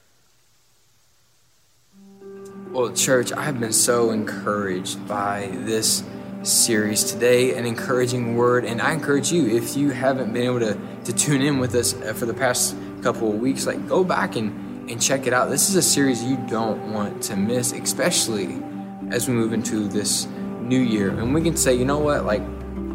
Well, 2.71 2.91
church, 2.91 3.31
I've 3.31 3.59
been 3.59 3.71
so 3.71 4.11
encouraged 4.11 5.07
by 5.07 5.49
this 5.61 6.03
series 6.45 7.03
today, 7.03 7.57
an 7.57 7.65
encouraging 7.65 8.35
word. 8.35 8.65
And 8.65 8.81
I 8.81 8.93
encourage 8.93 9.31
you, 9.31 9.47
if 9.47 9.75
you 9.75 9.89
haven't 9.91 10.33
been 10.33 10.43
able 10.43 10.59
to, 10.59 10.77
to 11.05 11.13
tune 11.13 11.41
in 11.41 11.59
with 11.59 11.75
us 11.75 11.93
uh, 11.93 12.13
for 12.13 12.25
the 12.25 12.33
past 12.33 12.75
couple 13.01 13.31
of 13.31 13.39
weeks, 13.39 13.65
like 13.65 13.87
go 13.87 14.03
back 14.03 14.35
and, 14.35 14.89
and 14.89 15.01
check 15.01 15.27
it 15.27 15.33
out. 15.33 15.49
This 15.49 15.69
is 15.69 15.75
a 15.75 15.81
series 15.81 16.23
you 16.23 16.37
don't 16.47 16.93
want 16.93 17.21
to 17.23 17.35
miss, 17.35 17.71
especially 17.71 18.61
as 19.09 19.27
we 19.27 19.33
move 19.33 19.53
into 19.53 19.87
this 19.87 20.27
new 20.61 20.79
year. 20.79 21.09
And 21.09 21.33
we 21.33 21.41
can 21.41 21.57
say, 21.57 21.75
you 21.75 21.85
know 21.85 21.99
what, 21.99 22.25
like 22.25 22.41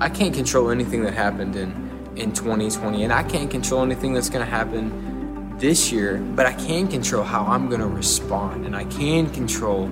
I 0.00 0.08
can't 0.08 0.34
control 0.34 0.70
anything 0.70 1.02
that 1.02 1.14
happened 1.14 1.56
in, 1.56 1.70
in 2.16 2.32
2020, 2.32 3.04
and 3.04 3.12
I 3.12 3.22
can't 3.22 3.50
control 3.50 3.82
anything 3.82 4.14
that's 4.14 4.30
going 4.30 4.44
to 4.44 4.50
happen 4.50 5.56
this 5.58 5.92
year, 5.92 6.18
but 6.34 6.46
I 6.46 6.54
can 6.54 6.88
control 6.88 7.22
how 7.22 7.44
I'm 7.44 7.68
going 7.68 7.80
to 7.80 7.86
respond, 7.86 8.64
and 8.64 8.74
I 8.74 8.84
can 8.84 9.30
control 9.30 9.84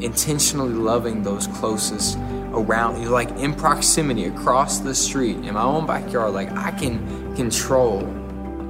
intentionally 0.00 0.72
loving 0.72 1.22
those 1.22 1.46
closest 1.48 2.18
around 2.54 3.02
you, 3.02 3.08
like 3.08 3.30
in 3.32 3.54
proximity 3.54 4.24
across 4.24 4.78
the 4.78 4.94
street 4.94 5.36
in 5.36 5.54
my 5.54 5.62
own 5.62 5.86
backyard. 5.86 6.32
Like 6.32 6.50
I 6.52 6.70
can 6.70 7.34
control 7.36 8.00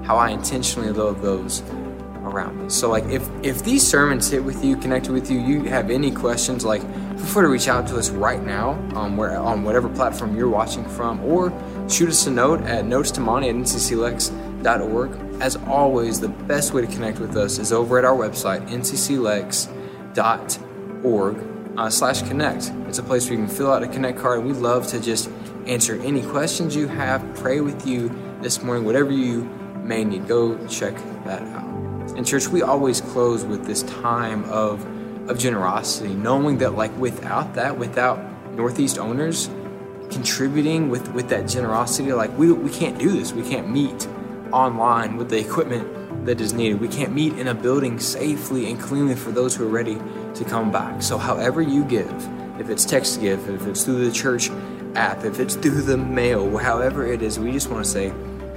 how 0.04 0.16
I 0.16 0.30
intentionally 0.30 0.90
love 0.90 1.22
those 1.22 1.62
around 2.24 2.62
me. 2.62 2.70
So 2.70 2.90
like 2.90 3.04
if 3.04 3.28
if 3.42 3.64
these 3.64 3.86
sermons 3.86 4.30
hit 4.30 4.42
with 4.42 4.64
you, 4.64 4.76
connected 4.76 5.12
with 5.12 5.30
you, 5.30 5.38
you 5.38 5.62
have 5.64 5.90
any 5.90 6.10
questions, 6.10 6.64
like 6.64 6.82
feel 6.82 7.26
free 7.26 7.42
to 7.42 7.48
reach 7.48 7.68
out 7.68 7.86
to 7.88 7.96
us 7.96 8.10
right 8.10 8.42
now 8.42 8.70
um, 8.94 9.16
where, 9.16 9.38
on 9.38 9.64
whatever 9.64 9.88
platform 9.88 10.36
you're 10.36 10.48
watching 10.48 10.84
from, 10.84 11.22
or 11.24 11.52
shoot 11.88 12.08
us 12.08 12.26
a 12.26 12.30
note 12.30 12.62
at 12.62 12.84
notes 12.84 13.10
to 13.12 13.20
Monty 13.20 13.48
at 13.48 13.54
ncclex.org. 13.54 15.20
As 15.40 15.56
always, 15.66 16.20
the 16.20 16.28
best 16.28 16.72
way 16.72 16.80
to 16.80 16.88
connect 16.88 17.18
with 17.18 17.36
us 17.36 17.58
is 17.58 17.72
over 17.72 17.98
at 17.98 18.04
our 18.04 18.16
website, 18.16 18.68
ncclex.org 18.68 21.53
uh, 21.76 21.90
slash 21.90 22.22
connect. 22.22 22.70
It's 22.88 22.98
a 22.98 23.02
place 23.02 23.28
where 23.28 23.38
you 23.38 23.46
can 23.46 23.54
fill 23.54 23.72
out 23.72 23.82
a 23.82 23.88
connect 23.88 24.18
card. 24.18 24.40
And 24.40 24.48
we 24.48 24.54
love 24.54 24.86
to 24.88 25.00
just 25.00 25.30
answer 25.66 26.00
any 26.02 26.22
questions 26.22 26.76
you 26.76 26.88
have, 26.88 27.22
pray 27.36 27.60
with 27.60 27.86
you 27.86 28.10
this 28.40 28.62
morning, 28.62 28.84
whatever 28.84 29.10
you 29.10 29.44
may 29.82 30.04
need. 30.04 30.26
Go 30.28 30.66
check 30.66 30.94
that 31.24 31.42
out. 31.42 32.16
In 32.16 32.24
church, 32.24 32.48
we 32.48 32.62
always 32.62 33.00
close 33.00 33.44
with 33.44 33.64
this 33.64 33.82
time 33.84 34.44
of, 34.44 34.84
of 35.28 35.38
generosity, 35.38 36.14
knowing 36.14 36.58
that 36.58 36.74
like 36.74 36.96
without 36.98 37.54
that, 37.54 37.78
without 37.78 38.18
Northeast 38.52 38.98
owners 38.98 39.48
contributing 40.10 40.90
with, 40.90 41.08
with 41.12 41.28
that 41.30 41.48
generosity, 41.48 42.12
like 42.12 42.36
we, 42.38 42.52
we 42.52 42.70
can't 42.70 42.98
do 42.98 43.10
this. 43.10 43.32
We 43.32 43.42
can't 43.42 43.70
meet 43.70 44.06
online 44.52 45.16
with 45.16 45.30
the 45.30 45.38
equipment 45.38 46.03
that 46.24 46.40
is 46.40 46.52
needed. 46.52 46.80
We 46.80 46.88
can't 46.88 47.12
meet 47.12 47.38
in 47.38 47.48
a 47.48 47.54
building 47.54 47.98
safely 47.98 48.70
and 48.70 48.80
cleanly 48.80 49.14
for 49.14 49.30
those 49.30 49.54
who 49.54 49.64
are 49.64 49.70
ready 49.70 49.98
to 50.34 50.44
come 50.44 50.70
back. 50.70 51.02
So, 51.02 51.18
however 51.18 51.62
you 51.62 51.84
give, 51.84 52.10
if 52.58 52.70
it's 52.70 52.84
text 52.84 53.20
give, 53.20 53.48
if 53.48 53.66
it's 53.66 53.84
through 53.84 54.04
the 54.04 54.12
church 54.12 54.50
app, 54.94 55.24
if 55.24 55.40
it's 55.40 55.54
through 55.54 55.82
the 55.82 55.96
mail, 55.96 56.56
however 56.56 57.06
it 57.06 57.22
is, 57.22 57.38
we 57.38 57.52
just 57.52 57.70
want 57.70 57.84
to 57.84 57.90
say 57.90 58.12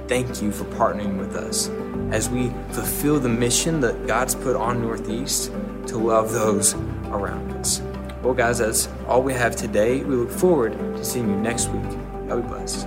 thank 0.06 0.40
you 0.40 0.50
for 0.50 0.64
partnering 0.64 1.18
with 1.18 1.36
us 1.36 1.68
as 2.10 2.30
we 2.30 2.48
fulfill 2.70 3.20
the 3.20 3.28
mission 3.28 3.80
that 3.80 4.06
God's 4.06 4.34
put 4.34 4.56
on 4.56 4.80
Northeast 4.80 5.52
to 5.88 5.98
love 5.98 6.32
those 6.32 6.74
around 7.06 7.52
us. 7.52 7.82
Well, 8.22 8.34
guys, 8.34 8.58
that's 8.58 8.88
all 9.06 9.22
we 9.22 9.32
have 9.34 9.54
today. 9.54 10.02
We 10.02 10.16
look 10.16 10.30
forward 10.30 10.72
to 10.72 11.04
seeing 11.04 11.28
you 11.28 11.36
next 11.36 11.68
week. 11.68 11.82
God 12.28 12.42
be 12.42 12.48
blessed. 12.48 12.86